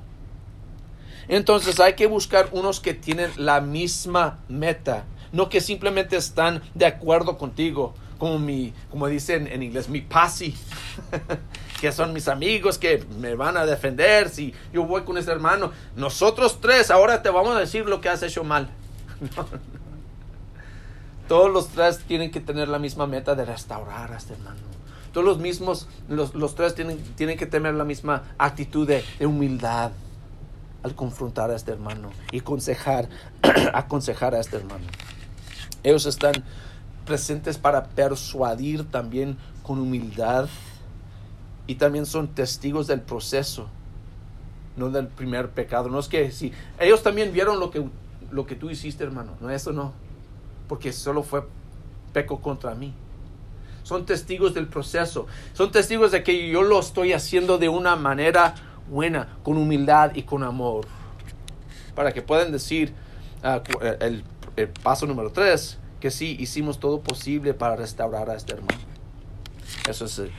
[1.27, 6.85] Entonces hay que buscar unos que tienen la misma meta, no que simplemente están de
[6.85, 10.55] acuerdo contigo, como mi, como dicen en inglés, mi pasi,
[11.81, 15.71] que son mis amigos que me van a defender si yo voy con ese hermano.
[15.95, 18.69] Nosotros tres ahora te vamos a decir lo que has hecho mal.
[21.27, 24.59] Todos los tres tienen que tener la misma meta de restaurar a este hermano.
[25.13, 29.91] Todos los mismos, los, los tres tienen, tienen que tener la misma actitud de humildad
[30.83, 33.09] al confrontar a este hermano y aconsejar,
[33.73, 34.85] aconsejar a este hermano.
[35.83, 36.43] Ellos están
[37.05, 40.47] presentes para persuadir también con humildad
[41.67, 43.69] y también son testigos del proceso,
[44.75, 45.89] no del primer pecado.
[45.89, 47.85] No es que si ellos también vieron lo que,
[48.31, 49.93] lo que tú hiciste, hermano, no, eso no,
[50.67, 51.47] porque solo fue
[52.11, 52.93] peco contra mí.
[53.83, 58.55] Son testigos del proceso, son testigos de que yo lo estoy haciendo de una manera
[58.89, 60.85] buena, con humildad y con amor.
[61.95, 62.93] Para que puedan decir
[63.43, 63.61] uh,
[63.99, 64.23] el,
[64.55, 68.79] el, paso número tres, que sí, hicimos todo posible para restaurar a este hermano.
[69.87, 70.31] Eso es el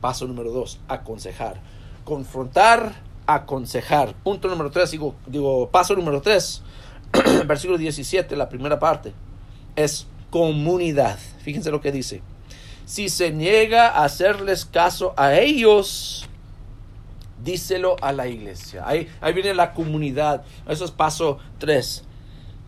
[0.00, 1.60] paso número dos, aconsejar.
[2.04, 2.94] Confrontar,
[3.26, 4.14] aconsejar.
[4.14, 6.62] Punto número tres, digo, digo paso número tres,
[7.46, 9.14] versículo 17, la primera parte,
[9.76, 11.18] es comunidad.
[11.42, 12.22] Fíjense lo que dice.
[12.86, 16.28] Si se niega a hacerles caso a ellos,
[17.44, 18.82] díselo a la iglesia.
[18.86, 20.44] Ahí, ahí viene la comunidad.
[20.66, 22.04] Eso es paso 3.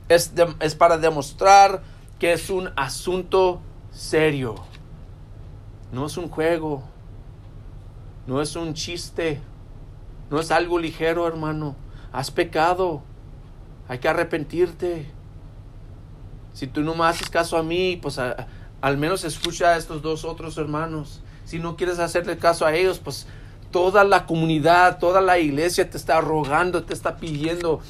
[0.08, 1.82] Es, es para demostrar
[2.18, 3.60] que es un asunto
[3.90, 4.54] serio.
[5.92, 6.84] No es un juego.
[8.26, 9.40] No es un chiste.
[10.30, 11.74] No es algo ligero, hermano.
[12.12, 13.02] Has pecado.
[13.88, 15.06] Hay que arrepentirte.
[16.52, 20.24] Si tú no me haces caso a mí, pues al menos escucha a estos dos
[20.24, 21.22] otros hermanos.
[21.44, 23.26] Si no quieres hacerle caso a ellos, pues
[23.76, 27.82] toda la comunidad, toda la iglesia te está rogando, te está pidiendo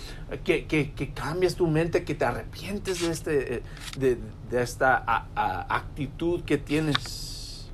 [0.42, 3.62] que, que, cambies tu mente, que te arrepientes de, este,
[3.96, 4.18] de,
[4.50, 5.28] de esta
[5.68, 7.70] actitud que tienes.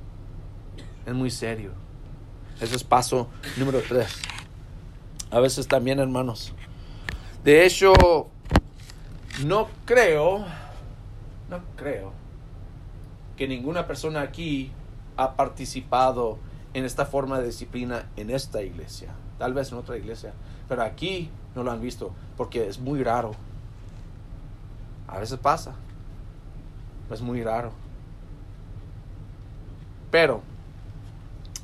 [1.07, 1.71] Es muy serio.
[2.61, 4.21] Ese es paso número tres.
[5.31, 6.53] A veces también, hermanos.
[7.43, 7.93] De hecho,
[9.43, 10.45] no creo,
[11.49, 12.13] no creo
[13.35, 14.71] que ninguna persona aquí
[15.17, 16.37] ha participado
[16.73, 19.09] en esta forma de disciplina en esta iglesia.
[19.37, 20.31] tal vez en otra iglesia,
[20.69, 23.31] pero aquí no lo han visto porque es muy raro.
[25.07, 25.73] A veces pasa,
[27.11, 27.71] es muy raro.
[30.11, 30.41] Pero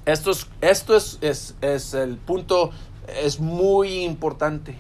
[0.06, 1.20] esto es, esto es,
[1.62, 2.72] es el punto,
[3.08, 4.76] es muy importante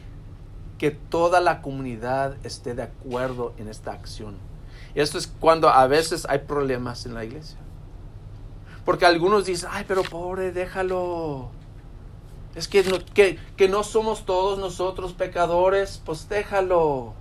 [0.78, 4.36] que toda la comunidad esté de acuerdo en esta acción.
[4.96, 7.58] Esto es cuando a veces hay problemas en la iglesia.
[8.90, 11.52] Porque algunos dicen, ay, pero pobre, déjalo.
[12.56, 17.14] Es que no, que, que no somos todos nosotros pecadores, pues déjalo.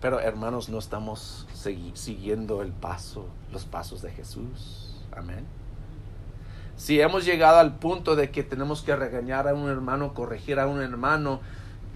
[0.00, 1.48] Pero hermanos, no estamos
[1.94, 4.94] siguiendo el paso, los pasos de Jesús.
[5.10, 5.44] Amén.
[6.76, 10.68] Si hemos llegado al punto de que tenemos que regañar a un hermano, corregir a
[10.68, 11.40] un hermano,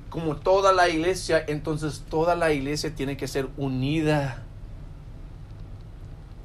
[0.09, 4.43] como toda la iglesia, entonces toda la iglesia tiene que ser unida.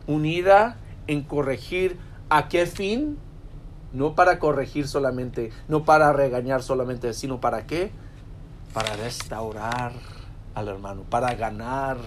[0.05, 1.97] Unida en corregir
[2.29, 3.17] a qué fin?
[3.93, 7.91] No para corregir solamente, no para regañar solamente, sino para qué?
[8.73, 9.93] Para restaurar
[10.53, 11.97] al hermano, para ganar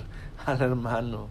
[0.47, 1.29] al hermano.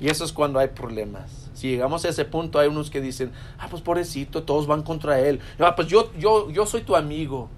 [0.00, 1.50] Y eso es cuando hay problemas.
[1.54, 5.18] Si llegamos a ese punto, hay unos que dicen, ah, pues pobrecito, todos van contra
[5.20, 5.40] él.
[5.58, 7.48] Ah, pues yo, yo, yo soy tu amigo.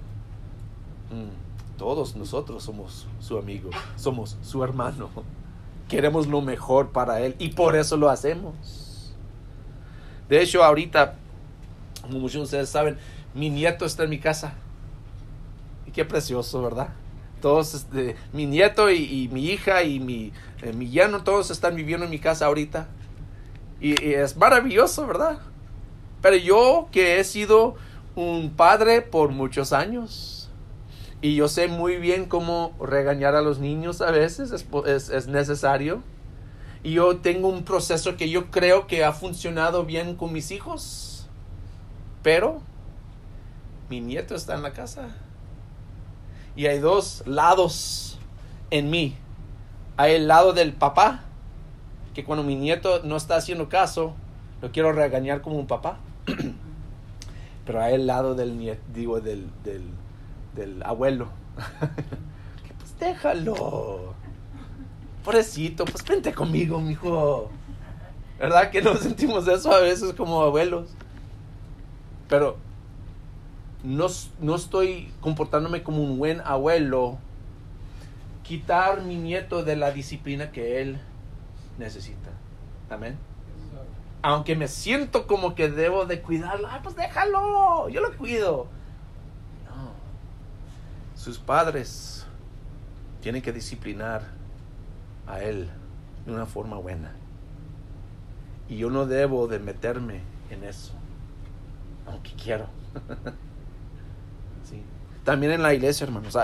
[1.10, 5.10] Mm, todos nosotros somos su amigo, somos su hermano.
[5.88, 8.79] Queremos lo mejor para él y por eso lo hacemos.
[10.30, 11.16] De hecho, ahorita,
[12.02, 12.96] como muchos de ustedes saben,
[13.34, 14.54] mi nieto está en mi casa.
[15.86, 16.90] Y qué precioso, ¿verdad?
[17.42, 22.04] Todos, este, mi nieto y, mi hija y mi, eh, mi yerno, todos están viviendo
[22.04, 22.86] en mi casa ahorita.
[23.80, 25.40] Y, es maravilloso, ¿verdad?
[26.22, 27.74] Pero yo que he sido
[28.14, 30.48] un padre por muchos años
[31.22, 36.04] y yo sé muy bien cómo regañar a los niños a veces, es, es necesario.
[36.82, 41.28] Y yo tengo un proceso que yo creo que ha funcionado bien con mis hijos.
[42.22, 42.62] Pero
[43.88, 45.08] mi nieto está en la casa.
[46.56, 48.18] Y hay dos lados
[48.70, 49.16] en mí.
[49.96, 51.24] Hay el lado del papá,
[52.14, 54.14] que cuando mi nieto no está haciendo caso,
[54.62, 55.98] lo quiero regañar como un papá.
[57.66, 61.28] Pero hay el lado del nieto, digo, del, del, abuelo.
[62.66, 64.14] que pues déjalo.
[65.24, 67.50] Pobrecito, pues vente conmigo, mijo.
[68.38, 70.90] ¿Verdad que no sentimos eso a veces como abuelos?
[72.28, 72.56] Pero
[73.82, 74.06] no,
[74.40, 77.18] no estoy comportándome como un buen abuelo,
[78.42, 81.00] quitar mi nieto de la disciplina que él
[81.78, 82.30] necesita.
[82.88, 83.18] Amén.
[84.22, 88.68] Aunque me siento como que debo de cuidarlo, ah, pues déjalo, yo lo cuido.
[89.66, 89.92] No.
[91.14, 92.26] Sus padres
[93.20, 94.39] tienen que disciplinar
[95.32, 95.68] a él
[96.26, 97.12] de una forma buena.
[98.68, 100.92] Y yo no debo de meterme en eso,
[102.06, 102.66] aunque quiero.
[105.24, 106.36] También en la iglesia, hermanos.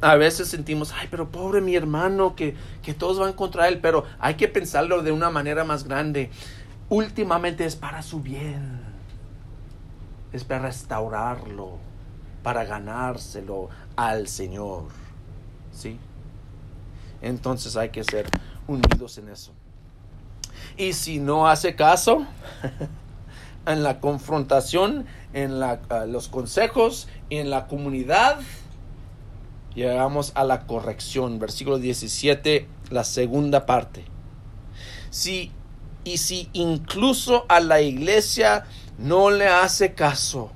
[0.00, 4.04] a veces sentimos, ay, pero pobre mi hermano, que, que todos van contra él, pero
[4.18, 6.30] hay que pensarlo de una manera más grande.
[6.88, 8.80] Últimamente es para su bien,
[10.32, 11.78] es para restaurarlo,
[12.42, 14.84] para ganárselo al Señor.
[15.72, 15.98] ¿Sí?
[17.22, 18.26] Entonces hay que ser
[18.66, 19.52] unidos en eso.
[20.76, 22.26] Y si no hace caso,
[23.66, 28.40] en la confrontación, en la, los consejos, en la comunidad,
[29.74, 31.38] llegamos a la corrección.
[31.38, 34.04] Versículo 17, la segunda parte.
[35.10, 35.52] Si,
[36.04, 38.64] y si incluso a la iglesia
[38.98, 40.50] no le hace caso,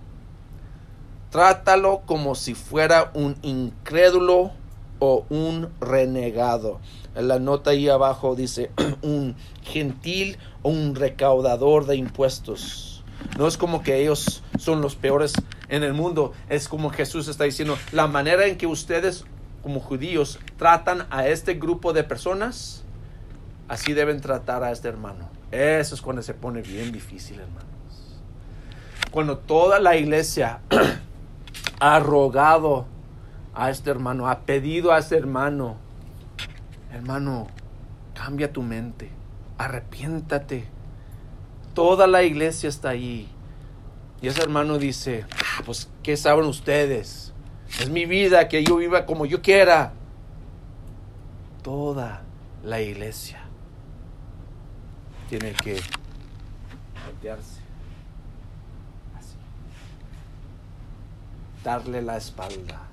[1.30, 4.52] trátalo como si fuera un incrédulo
[4.98, 6.80] o un renegado.
[7.14, 8.70] En la nota ahí abajo dice
[9.02, 12.96] un gentil o un recaudador de impuestos
[13.38, 15.34] no es como que ellos son los peores
[15.68, 16.32] en el mundo.
[16.48, 19.24] Es como Jesús está diciendo, la manera en que ustedes
[19.62, 22.84] como judíos tratan a este grupo de personas,
[23.68, 25.28] así deben tratar a este hermano.
[25.50, 27.66] Eso es cuando se pone bien difícil, hermanos.
[29.10, 30.60] Cuando toda la iglesia
[31.80, 32.86] ha rogado
[33.56, 35.76] a este hermano, ha pedido a este hermano,
[36.92, 37.48] hermano,
[38.14, 39.10] cambia tu mente,
[39.58, 40.76] arrepiéntate
[41.76, 43.28] Toda la iglesia está ahí.
[44.22, 47.34] Y ese hermano dice, ah, pues, ¿qué saben ustedes?
[47.78, 49.92] Es mi vida, que yo viva como yo quiera.
[51.62, 52.22] Toda
[52.64, 53.42] la iglesia
[55.28, 55.78] tiene que
[57.04, 57.60] voltearse.
[59.18, 59.36] Así.
[61.62, 62.85] Darle la espalda.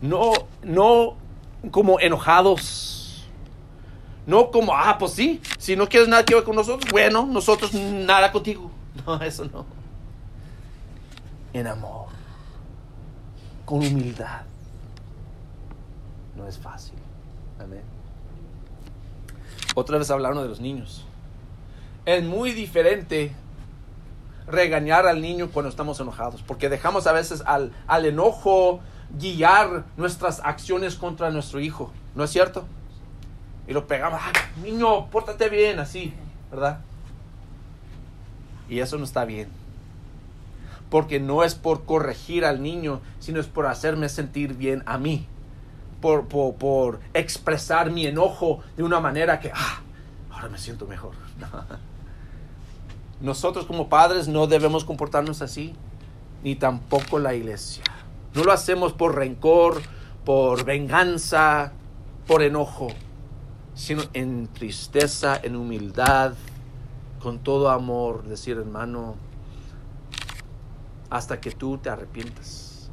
[0.00, 0.32] No,
[0.62, 1.16] no
[1.70, 2.98] como enojados
[4.28, 7.72] no como, ah, pues sí, si no quieres nada que ver con nosotros, bueno, nosotros
[7.74, 8.70] nada contigo.
[9.06, 9.64] No, eso no.
[11.52, 12.08] en amor,
[13.64, 14.42] con humildad.
[16.36, 16.98] No es fácil.
[17.60, 17.82] Amén.
[19.76, 21.06] Otra vez hablaron de los niños.
[22.04, 23.32] Es muy diferente
[24.48, 28.80] regañar al niño cuando estamos enojados, porque dejamos a veces al, al enojo
[29.18, 32.66] guiar nuestras acciones contra nuestro hijo, ¿no es cierto?
[33.66, 34.32] Y lo pegamos, ah,
[34.62, 36.14] niño, pórtate bien, así,
[36.50, 36.80] ¿verdad?
[38.68, 39.48] Y eso no está bien.
[40.90, 45.26] Porque no es por corregir al niño, sino es por hacerme sentir bien a mí.
[46.00, 49.80] Por, por, por expresar mi enojo de una manera que, ah,
[50.30, 51.12] ahora me siento mejor.
[53.20, 55.74] Nosotros como padres no debemos comportarnos así,
[56.42, 57.82] ni tampoco la iglesia.
[58.34, 59.80] No lo hacemos por rencor,
[60.24, 61.72] por venganza,
[62.26, 62.88] por enojo,
[63.74, 66.34] sino en tristeza, en humildad,
[67.20, 69.16] con todo amor, decir hermano,
[71.10, 72.90] hasta que tú te arrepientas,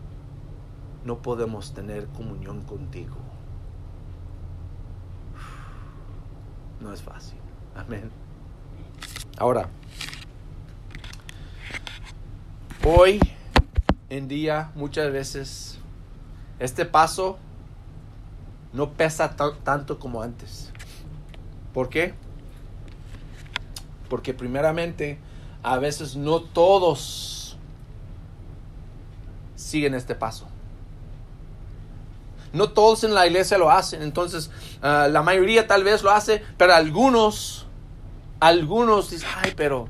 [1.04, 3.18] no podemos tener comunión contigo.
[6.80, 7.40] No es fácil.
[7.76, 8.10] Amén.
[9.38, 9.70] Ahora,
[12.88, 13.20] Hoy
[14.10, 15.78] en día muchas veces
[16.60, 17.38] este paso
[18.74, 20.72] no pesa tanto como antes.
[21.74, 22.14] ¿Por qué?
[24.10, 25.18] Porque primeramente
[25.64, 27.58] a veces no todos
[29.56, 30.48] siguen este paso.
[32.54, 34.52] No todos en la iglesia lo hacen, entonces
[34.82, 37.66] ah, la mayoría tal vez lo hace, pero algunos,
[38.40, 39.90] algunos dicen, ay, pero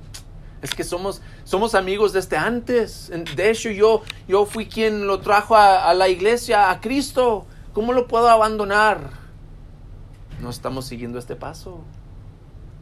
[0.61, 3.09] es que somos, somos amigos desde antes.
[3.35, 7.45] De hecho, yo, yo fui quien lo trajo a, a la iglesia, a Cristo.
[7.73, 9.09] ¿Cómo lo puedo abandonar?
[10.41, 11.79] No estamos siguiendo este paso.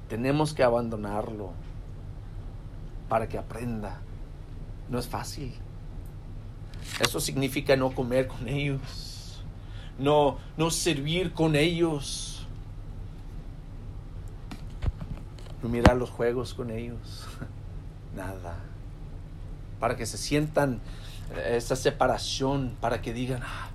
[0.10, 1.52] Tenemos que abandonarlo
[3.08, 4.02] para que aprenda.
[4.90, 5.54] No es fácil.
[7.00, 9.44] Eso significa no comer con ellos,
[9.98, 12.46] no, no servir con ellos,
[15.62, 17.28] no mirar los juegos con ellos.
[18.16, 18.56] nada.
[19.80, 20.80] Para que se sientan
[21.36, 23.70] eh, esa separación, para que digan, ah,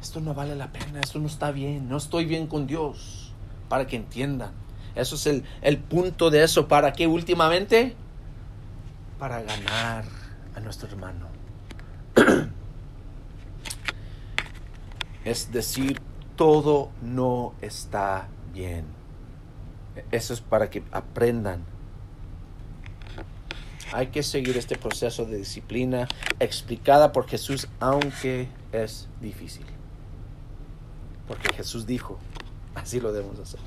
[0.00, 3.32] esto no vale la pena, esto no está bien, no estoy bien con Dios,
[3.68, 4.52] para que entiendan.
[4.94, 6.68] Eso es el, el punto de eso.
[6.68, 7.94] ¿Para qué últimamente?
[9.18, 10.04] Para ganar
[10.54, 11.26] a nuestro hermano.
[15.24, 16.00] es decir,
[16.36, 18.86] todo no está bien.
[20.10, 21.64] Eso es para que aprendan
[23.92, 26.08] hay que seguir este proceso de disciplina
[26.40, 29.64] explicada por Jesús, aunque es difícil.
[31.28, 32.18] Porque Jesús dijo,
[32.74, 33.60] así lo debemos hacer.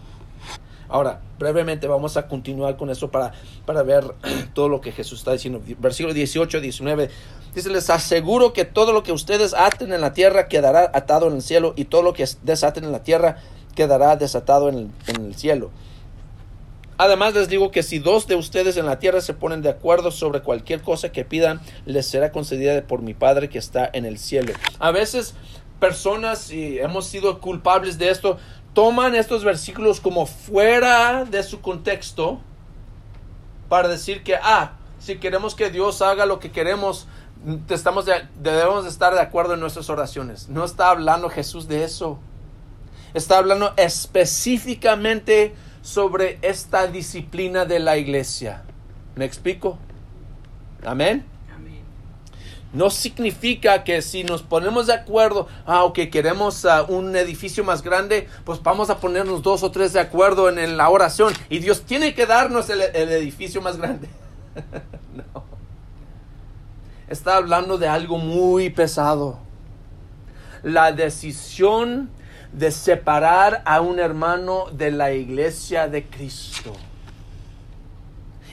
[0.87, 3.33] Ahora, brevemente vamos a continuar con eso para,
[3.65, 4.03] para ver
[4.53, 5.61] todo lo que Jesús está diciendo.
[5.77, 7.09] Versículo 18, 19.
[7.53, 11.35] Dice, les aseguro que todo lo que ustedes aten en la tierra quedará atado en
[11.35, 13.37] el cielo y todo lo que desaten en la tierra
[13.75, 15.71] quedará desatado en en el cielo.
[16.99, 20.11] Además les digo que si dos de ustedes en la tierra se ponen de acuerdo
[20.11, 24.19] sobre cualquier cosa que pidan, les será concedida por mi Padre que está en el
[24.19, 24.51] cielo.
[24.79, 25.33] A veces
[25.79, 28.37] personas, y hemos sido culpables de esto,
[28.73, 32.41] toman estos versículos como fuera de su contexto
[33.69, 37.07] para decir que, ah, si queremos que Dios haga lo que queremos,
[37.69, 38.07] estamos
[38.41, 40.49] debemos estar de acuerdo en nuestras oraciones.
[40.49, 42.19] No está hablando Jesús de eso.
[43.13, 45.55] Está hablando específicamente
[45.89, 48.61] sobre esta disciplina de la iglesia.
[49.15, 49.79] ¿Me explico?
[50.85, 51.25] Amén.
[52.71, 57.81] No significa que si nos ponemos de acuerdo, ah, ok, queremos ah, un edificio más
[57.81, 61.81] grande, pues vamos a ponernos dos o tres de acuerdo en, la oración y Dios
[61.81, 64.07] tiene que darnos el, el edificio más grande.
[65.33, 65.43] no.
[67.07, 69.39] Está hablando de algo muy pesado.
[70.61, 72.11] La decisión
[72.53, 76.73] de separar a un hermano de la iglesia de Cristo.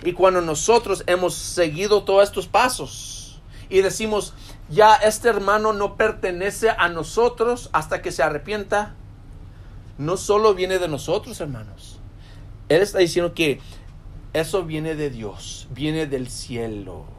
[0.03, 4.35] Y cuando nosotros hemos seguido todos estos pasos y decimos,
[4.69, 8.95] ya este hermano no pertenece a nosotros hasta que se arrepienta,
[9.99, 11.99] no solo viene de nosotros, hermanos.
[12.69, 13.61] Él está diciendo que
[14.35, 17.16] eso viene de Dios, viene del cielo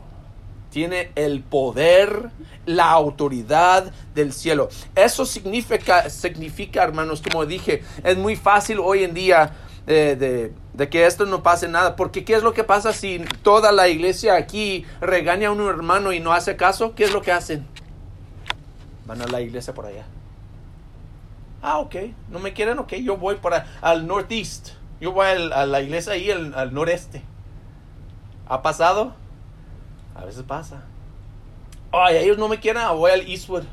[0.70, 2.30] tiene el poder,
[2.66, 4.70] la autoridad del cielo.
[4.96, 9.54] Eso significa, significa hermanos, como dije, es muy fácil hoy en día
[9.86, 11.96] de, de, que esto no pase nada.
[11.96, 16.12] Porque ¿qué es lo que pasa si toda la iglesia aquí regaña a un hermano
[16.12, 16.94] y no hace caso?
[16.94, 17.66] ¿Qué es lo que hacen?
[19.06, 20.06] Van a la iglesia por allá.
[21.62, 21.96] Ah, ok.
[22.30, 22.94] No me quieren, ok.
[22.96, 24.72] Yo voy para al northeast.
[25.00, 27.22] Yo voy a la iglesia ahí al noreste.
[28.50, 29.16] ¿Ha pasado?
[30.18, 30.84] A veces pasa.
[31.92, 33.64] Ay, ellos no me quieren, voy al Eastwood.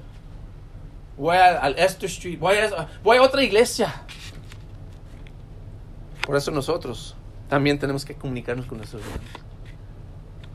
[1.17, 2.39] Voy al, al Esther Street.
[2.39, 4.03] Voy a, voy a otra iglesia.
[6.27, 7.17] Por eso nosotros
[7.49, 9.25] también tenemos que comunicarnos con nuestros hermanos.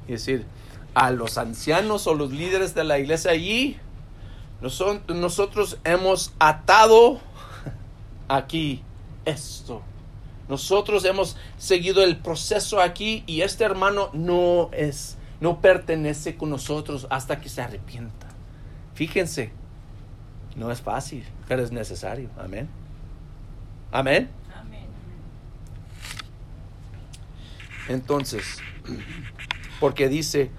[0.08, 0.46] Y decir,
[0.94, 3.78] a los ancianos o los líderes de la iglesia allí,
[4.62, 7.20] nosotros hemos atado
[8.28, 8.84] aquí
[9.26, 9.82] esto.
[10.50, 17.08] Nosotros hemos seguido el proceso aquí y este hermano no es, no pertenece con nosotros
[17.10, 18.28] hasta que se arrepienta.
[18.94, 19.52] Fíjense,
[20.56, 22.30] no es fácil, pero es necesario.
[22.38, 22.68] Amén.
[23.92, 24.30] Amén.
[27.90, 28.60] Entonces,
[29.80, 30.52] porque dice,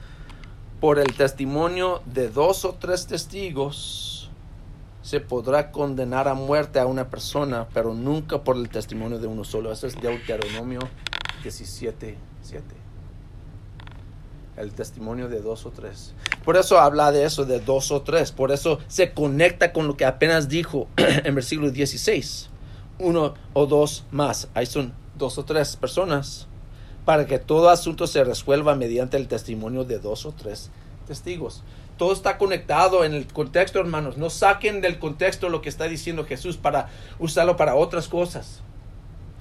[0.81, 4.31] por el testimonio de dos o tres testigos,
[5.03, 9.45] se podrá condenar a muerte a una persona, pero nunca por el testimonio de uno
[9.45, 9.71] solo.
[9.71, 10.81] Eso es Deuteronomio
[11.43, 12.65] 17, 7.
[14.57, 16.13] El testimonio de dos o tres.
[16.45, 18.33] Por eso habla de eso, de dos o tres.
[18.33, 22.51] Por eso se conecta con lo que apenas dijo en versículo 16.
[22.99, 24.49] Uno o dos más.
[24.55, 26.47] Ahí son dos o tres personas
[27.05, 30.71] para que todo asunto se resuelva mediante el testimonio de dos o tres
[31.07, 31.63] testigos.
[31.97, 34.17] Todo está conectado en el contexto, hermanos.
[34.17, 36.89] No saquen del contexto lo que está diciendo Jesús para
[37.19, 38.61] usarlo para otras cosas.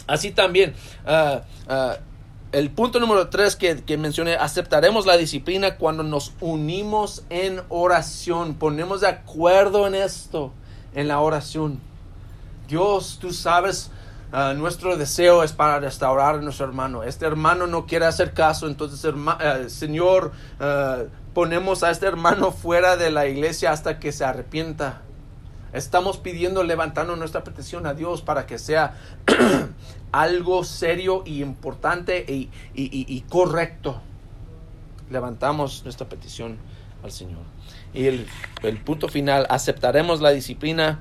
[0.08, 0.74] Así también,
[1.06, 2.00] ah, ah,
[2.52, 8.56] el punto número tres que, que, mencioné, aceptaremos la disciplina cuando nos unimos en oración,
[8.56, 10.52] ponemos de acuerdo en esto,
[10.96, 11.80] en la oración.
[12.68, 13.92] Dios, tú sabes
[14.32, 17.02] Ah, nuestro deseo es para restaurar a nuestro hermano.
[17.02, 21.00] Este hermano no quiere hacer caso, entonces, eh, Señor, ah,
[21.34, 25.02] ponemos a este hermano fuera de la iglesia hasta que se arrepienta.
[25.74, 28.98] Estamos pidiendo, levantando nuestra petición a Dios para que sea
[30.12, 34.02] algo serio y importante y, correcto.
[35.10, 36.58] Levantamos nuestra petición
[37.04, 37.42] al Señor.
[37.94, 38.28] Y el,
[38.62, 41.00] el punto final, aceptaremos la disciplina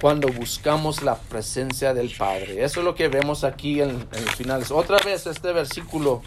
[0.00, 2.64] cuando buscamos la presencia del Padre.
[2.64, 4.70] Eso es lo que vemos aquí en, en los finales.
[4.70, 6.22] Otra vez este versículo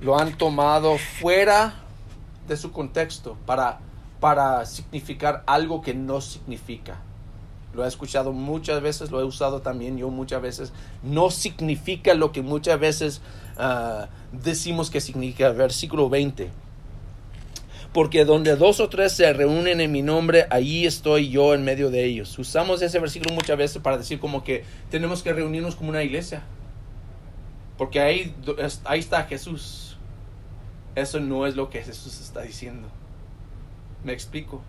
[0.00, 1.74] lo han tomado fuera
[2.46, 3.80] de su contexto para,
[4.20, 6.98] para significar algo que no significa.
[7.74, 10.72] Lo he escuchado muchas veces, lo he usado también yo muchas veces.
[11.02, 13.20] No significa lo que muchas veces
[13.56, 15.50] ah, decimos que significa.
[15.50, 16.50] Versículo 20
[17.94, 21.92] porque donde dos o tres se reúnen en mi nombre, allí estoy yo en medio
[21.92, 22.36] de ellos.
[22.40, 26.42] Usamos ese versículo muchas veces para decir como que tenemos que reunirnos como una iglesia.
[27.78, 28.34] Porque ahí,
[28.84, 29.96] ahí está Jesús.
[30.96, 32.88] Eso no es lo que Jesús está diciendo.
[34.02, 34.60] Me explico.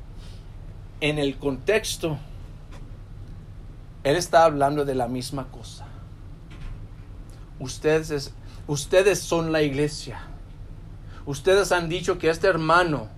[1.01, 2.20] En el contexto,
[4.06, 5.88] Él está hablando de la misma cosa.
[7.60, 8.36] Ustedes,
[8.68, 10.20] ustedes son la iglesia.
[11.26, 13.10] Ustedes han dicho que este hermano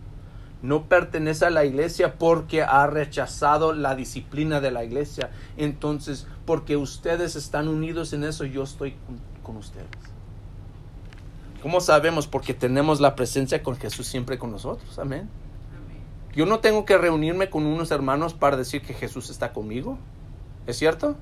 [0.61, 5.29] no pertenece a la iglesia porque ha rechazado la disciplina de la iglesia.
[5.57, 8.95] Entonces, porque ustedes están unidos en eso, yo estoy
[9.43, 9.87] con, ustedes.
[11.61, 12.27] ¿Cómo sabemos?
[12.27, 14.97] Porque tenemos la presencia con Jesús siempre con nosotros.
[14.99, 15.29] Amén.
[16.33, 19.97] Yo no tengo que reunirme con unos hermanos para decir que Jesús está conmigo.
[20.67, 21.15] ¿Es cierto?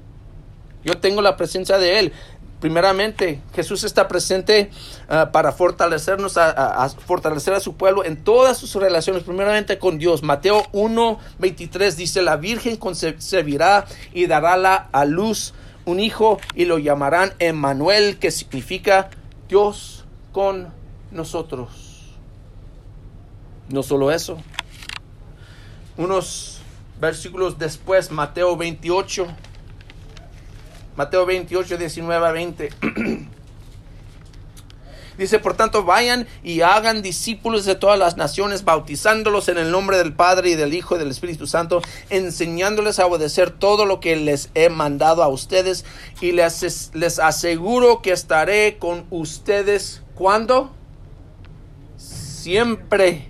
[0.83, 2.13] Yo tengo la presencia de Él.
[2.59, 4.71] Primeramente, Jesús está presente
[5.07, 10.23] ah, para fortalecernos, a, fortalecer a su pueblo en todas sus relaciones, primeramente con Dios.
[10.23, 15.53] Mateo 1, 23 dice, la Virgen concebirá y dará a luz
[15.85, 19.09] un hijo y lo llamarán Emmanuel, que significa
[19.47, 20.73] Dios con
[21.11, 22.15] nosotros.
[23.69, 24.37] No solo eso,
[25.97, 26.55] unos
[26.99, 29.27] versículos después, Mateo 28,
[30.95, 32.69] Mateo 28, 19 a 20.
[35.17, 39.97] Dice, por tanto, vayan y hagan discípulos de todas las naciones, bautizándolos en el nombre
[39.97, 44.17] del Padre y del Hijo y del Espíritu Santo, enseñándoles a obedecer todo lo que
[44.17, 45.85] les he mandado a ustedes.
[46.19, 50.73] Y les, les aseguro que estaré con ustedes cuando?
[51.95, 53.29] Siempre,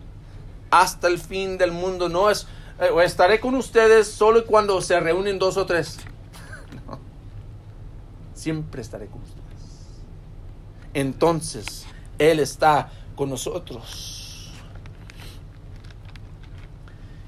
[0.71, 2.09] hasta el fin del mundo.
[2.09, 2.47] No es,
[2.79, 5.97] eh, estaré con ustedes solo cuando se reúnen dos o tres
[8.33, 9.43] siempre estaré con ustedes.
[10.93, 11.85] Entonces,
[12.19, 14.53] Él está con nosotros.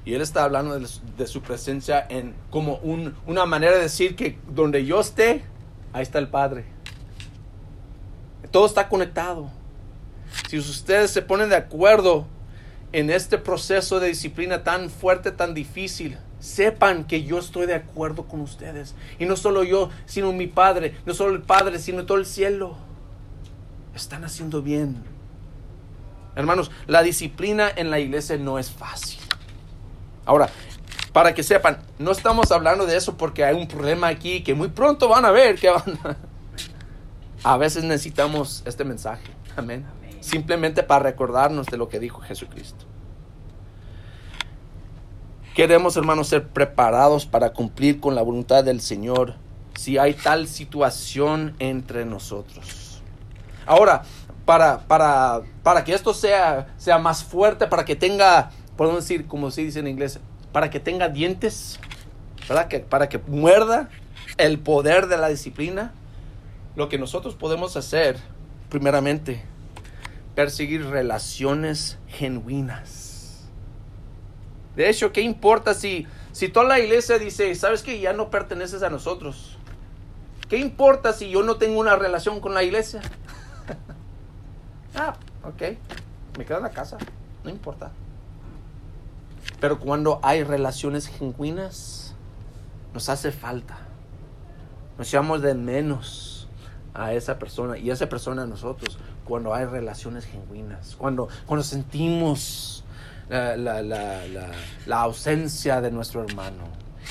[0.06, 2.76] Y Él está hablando de, su presencia en como
[3.26, 5.44] una manera de decir que donde yo esté,
[5.92, 6.66] ahí está el Padre.
[8.52, 9.50] Todo está conectado.
[10.50, 12.26] Si ustedes se ponen de acuerdo
[12.92, 18.28] en este proceso de disciplina tan fuerte, tan difícil, sepan que yo estoy de acuerdo
[18.28, 18.96] con ustedes.
[19.20, 20.96] Y no solo yo, sino mi Padre.
[21.06, 22.78] No solo el Padre, sino todo el cielo.
[23.96, 25.04] Están haciendo bien.
[26.36, 29.20] Hermanos, la disciplina en la iglesia no es fácil.
[30.26, 30.50] Ahora,
[31.12, 34.68] para que sepan, no estamos hablando de eso porque hay un problema aquí que muy
[34.68, 36.16] pronto van a ver que van a...
[37.44, 39.26] a veces necesitamos este mensaje.
[39.56, 39.97] Amén.
[40.20, 42.86] Simplemente para recordarnos de lo que dijo Jesucristo.
[45.56, 49.36] Queremos, hermanos, ser preparados para cumplir con la voluntad del Señor
[49.76, 53.02] si hay tal situación entre nosotros.
[53.66, 54.04] Ahora,
[54.46, 59.52] para, para, para que esto sea, sea más fuerte, para que tenga, podemos decir, como
[59.52, 60.20] se dice en inglés,
[60.52, 61.80] para que tenga dientes,
[62.48, 62.68] ¿verdad?
[62.68, 63.90] Que, para que muerda
[64.38, 65.92] el poder de la disciplina,
[66.76, 68.18] lo que nosotros podemos hacer,
[68.70, 69.44] primeramente,
[70.38, 73.08] perseguir relaciones genuinas
[74.78, 78.84] de hecho, ¿qué importa si, si toda la iglesia dice, sabes que ya no perteneces
[78.84, 79.58] a nosotros?
[80.50, 83.02] ¿Qué importa si yo no tengo una relación con la iglesia?
[84.96, 85.78] ah, ok,
[86.38, 87.00] me quedo en la casa,
[87.44, 87.92] no importa.
[89.60, 92.14] Pero cuando hay relaciones genuinas,
[92.94, 93.80] nos hace falta.
[95.00, 96.48] Nos llamamos de menos
[96.94, 102.84] a esa persona y esa persona a nosotros cuando hay relaciones genuinas, cuando, cuando sentimos
[103.30, 106.64] la, ausencia de nuestro hermano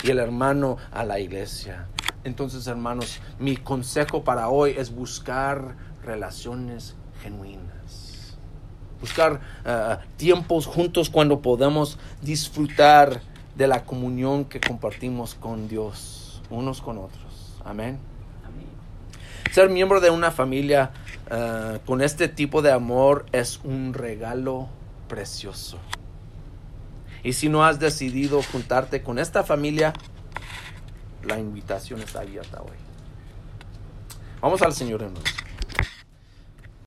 [0.02, 1.86] y el hermano a la iglesia.
[2.24, 8.36] Entonces, hermanos, mi consejo para hoy es buscar relaciones genuinas.
[9.00, 13.20] Buscar eh, tiempos juntos cuando podemos disfrutar
[13.54, 17.60] de la comunión que compartimos con Dios, unos con otros.
[17.64, 17.98] Amén.
[19.52, 20.90] Ser miembro de una familia
[21.30, 24.68] eh, con este tipo de amor es un regalo
[25.08, 25.78] precioso.
[27.22, 29.92] Y si no has decidido juntarte con esta familia,
[31.24, 32.76] la invitación está abierta hoy.
[34.40, 35.24] Vamos al Señor, hermanos.